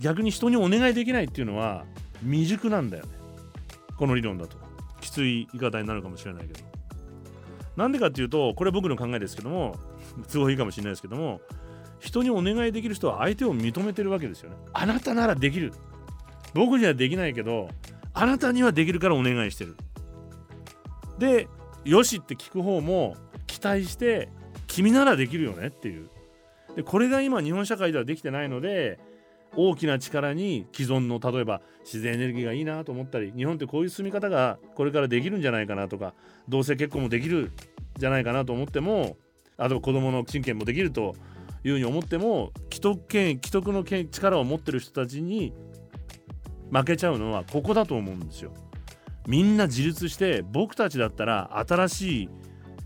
[0.01, 1.85] 逆に人にお願いできないっていうのは
[2.21, 3.11] 未熟なんだよね。
[3.97, 4.57] この理論だと。
[5.01, 6.61] きつい言い方になるかもしれないけど。
[7.77, 9.77] なんでかっていうとこれ僕の考えですけども
[10.33, 11.41] 都合いいかもしれないですけども
[11.99, 14.57] 人にお願いできる人は相手を認めてるわけですよね。
[14.73, 15.73] あなたならできる。
[16.53, 17.69] 僕にはできないけど
[18.13, 19.77] あなたにはできるからお願いしてる。
[21.19, 21.49] で
[21.85, 23.17] よしって聞く方も
[23.47, 24.29] 期待して
[24.67, 26.09] 君ならできるよねっていう。
[26.77, 28.99] でこれが今日本社会ではできてないので
[29.57, 36.15] 大きな力に既存の例えば自然エネルギーがいいなと思ったり日本ってこういう住み方がこれからできるんじゃないかなとか
[36.49, 37.53] 同性結婚もできるん
[37.97, 39.17] じゃないかなと思っても
[39.57, 41.15] あと子供の親権もできると
[41.63, 45.53] いうふうに思っても既得権既得の権力を持ってる人たちに
[46.73, 48.53] 負けちゃうのはここだと思うんですよ。
[49.27, 52.29] みんな自立して僕たちだったら新しい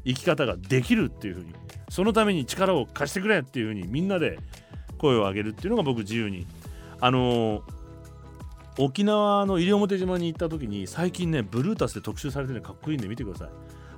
[0.05, 1.53] 生き方ができるっていうふうに
[1.89, 4.39] そのために力を貸してくれっていうふうにみんなで
[4.99, 6.47] 声を上げるっていうのが僕自由に。
[7.01, 7.63] あのー、
[8.79, 13.49] 沖縄の西表島に行った時に最近ねブルータスで特集されてるのかっこいいんで見てください。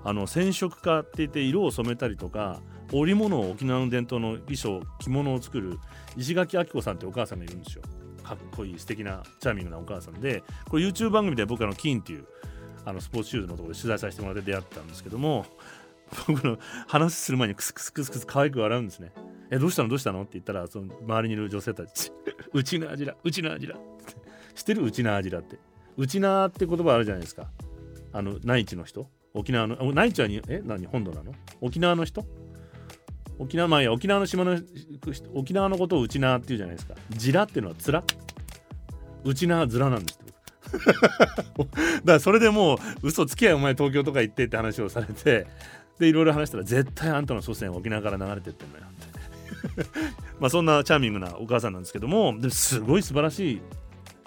[0.05, 2.61] あの染色家って言って色を染めたりとか
[2.93, 5.79] 織物を沖縄の伝統の衣装着物を作る
[6.17, 7.83] 石垣明子さんってお母さんがいるんですよ。
[8.23, 12.27] かっこいい素敵なチャーミングなお母さんでこれ YouTube 番組で僕あのキーンっていう
[12.85, 15.47] あのスポーツシューズのところで取材させてもらって出会ったんですけども
[16.27, 19.13] 僕の話する前にクスクスクスクス可愛く笑うんですね
[19.51, 19.89] えどうしたの？
[19.89, 20.23] どうしたの？
[20.23, 22.13] って言ったらその周りにいる女性たち
[22.53, 23.17] うちの味だ。
[23.23, 23.75] うちの味だ
[24.55, 24.85] 知ってる？
[24.85, 25.59] うちの味だって。
[25.97, 27.51] うちなって言葉あるじゃないですか。
[28.13, 29.09] あの内地の人？
[29.35, 30.87] 沖縄の内地はにえ何？
[30.87, 31.33] 本土なの？
[31.61, 32.25] 沖縄の人？
[33.39, 34.59] 沖縄まあいや沖縄の島の
[35.35, 36.95] 沖縄のことをうちなっていうじゃないですか。
[37.11, 38.05] ジラっていうのはつら。
[39.25, 40.19] うちなずらなんです
[40.79, 45.47] だからそれでもう嘘つきやお前東京とか行ってって話をされて
[46.01, 49.91] でいろいろ話したら絶対あんたの祖先沖縄から流れてってんのよって。
[50.41, 53.63] まあそんなチャーミングなお母さんなんですけどもですごい素晴らしい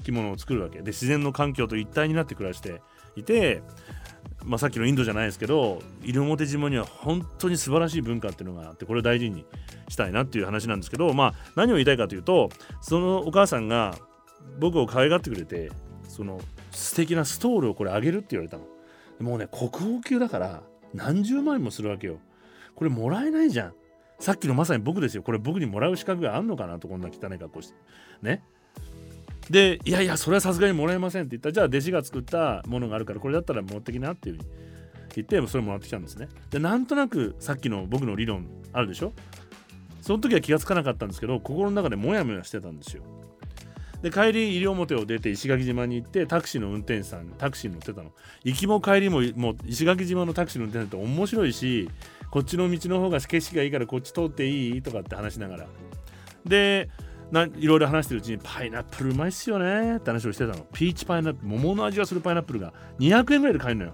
[0.04, 0.80] 着物を作るわけ。
[0.80, 2.82] で自然の環境と一体になって暮らして
[3.16, 3.64] いて、
[4.46, 9.44] まあ、さっきのインドじゃないですけど西表島には本当に素晴らしい文化っていうのがあってこれを大事に
[9.90, 12.50] したいなっていう話なんですけど、まあ、何を言いたいかというと
[12.82, 13.98] そのお母さんが
[14.60, 15.72] 僕を可愛がってくれて
[16.08, 18.68] その素敵なストールをこれあげるって言われたの。
[19.20, 20.64] もうね国宝級だから
[20.94, 22.20] 何十万円もするわけよ。
[22.76, 23.74] これもらえないじゃん。
[24.20, 25.24] さっきのまさに僕ですよ。
[25.24, 27.76] これ僕にもらう資格があんのかなとこんな汚い格好して。
[28.22, 28.44] ね。
[29.50, 31.50] でいやいやそれはさすがにもらえませんって言った。
[31.50, 34.48] らじゃあ弟子が作ったものがあるからこれだったら持ってきなっていうふうに
[35.16, 36.30] 言ってそれもらってきたんですね。
[36.50, 39.12] でなんとなくさっきの僕の理論あるでしょ？
[40.02, 43.04] その時は気がつかなかったんですけど心の中でモヤモヤしてたんですよ。
[44.04, 48.12] で帰り西表を出て石垣島に行ってタクシーの運転手さんタクシーに乗ってたの。
[48.44, 51.90] 行きも帰りももう石垣島のタクシーの運転手って面白いし
[52.30, 55.68] こっちの道の方が景色がいいからこっち通っていいとかって話しながら。
[56.46, 56.90] で
[57.56, 60.68] いろいろ話してるうちにパイナップルうまいっすよねって話をしてたの。
[60.74, 63.94] ピーチパイナップル桃の味がするパイナップルが200円ぐらいで買えるのよ。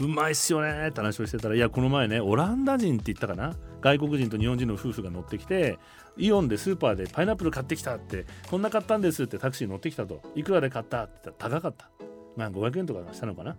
[0.00, 3.56] うまいっすよねって話をしてたらいやこの前ねオランダ人って言ったかな？
[3.80, 5.78] 外国人と日本人の夫婦が乗ってきて
[6.18, 10.20] イオンでスーパーでパイナップル買ってきたってこんな買ったんですってタクシー乗ってきたと。
[10.34, 11.90] いくらで買ったって言ったら高かった。
[12.36, 13.56] まあ500円とかしたのかな？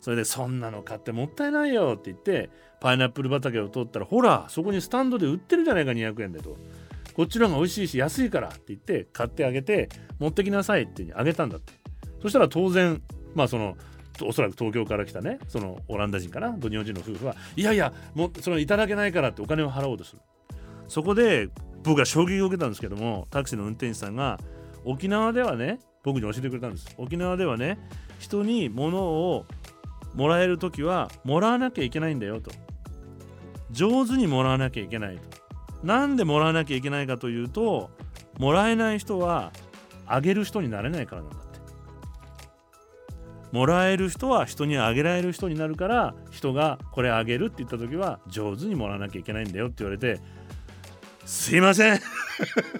[0.00, 6.56] それでそんなの買ってもったいないよって言ってパイナップル畑を通ったらほらそこにスタンドで売ってるじゃないか200円でと。
[7.14, 9.88] こっちの方が美味しいし安いからって言って買ってあげて
[10.20, 11.72] 持ってきなさいってあげたんだって。
[12.22, 13.02] そしたら当然
[13.34, 13.76] まあその
[14.26, 20.20] おそらく東京から来たねそのオランダ人かな日本人の夫婦はいやいやもうそのいただけないからってお金を払おうとする。
[20.88, 21.48] そこで
[21.82, 24.38] 僕は衝撃を受けたんですけどもタクシーの運転手さんが
[24.84, 26.94] 沖縄ではね僕に教えてくれたんです。
[26.98, 27.78] 沖縄ではね
[28.18, 29.46] 人に物を
[30.14, 32.50] もらえる時はもらわなきゃいけないんだよと。
[33.70, 35.22] 上手にもらわなきゃいけないと。
[35.82, 37.90] なんでもらわなきゃいけないかというと
[38.38, 39.52] もらえない人は
[40.06, 41.36] あげる人になれないからなんだ
[43.52, 50.20] もらえる人は人にあげられる人になるから人がこれあげるって言った時は上手にもらわなきゃいけないんだよって言われて
[51.24, 52.00] すいません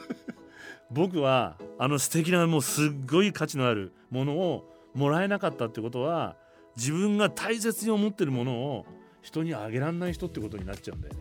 [0.90, 6.36] 僕はあの素敵なもうすっごい価値のあるものをもらえなかったってことは
[6.76, 8.86] 自分が大切に思ってるものを
[9.22, 11.20] 人にあげらんない人ってことになっちゃうんだよね。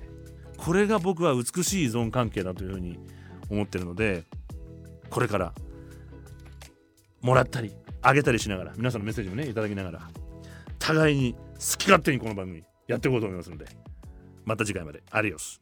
[0.58, 3.00] これが僕は美しい依存関係だというふうに
[3.50, 4.24] 思ってるので
[5.10, 5.54] これから
[7.22, 7.74] もらったり
[8.08, 10.00] あげたりしながら皆さんのメッセージもねいただきながら
[10.80, 11.40] 互いに好
[11.78, 13.66] き勝手にこの番組やっていこうと思いますので
[14.46, 15.04] また次回まで。
[15.12, 15.60] アリオス。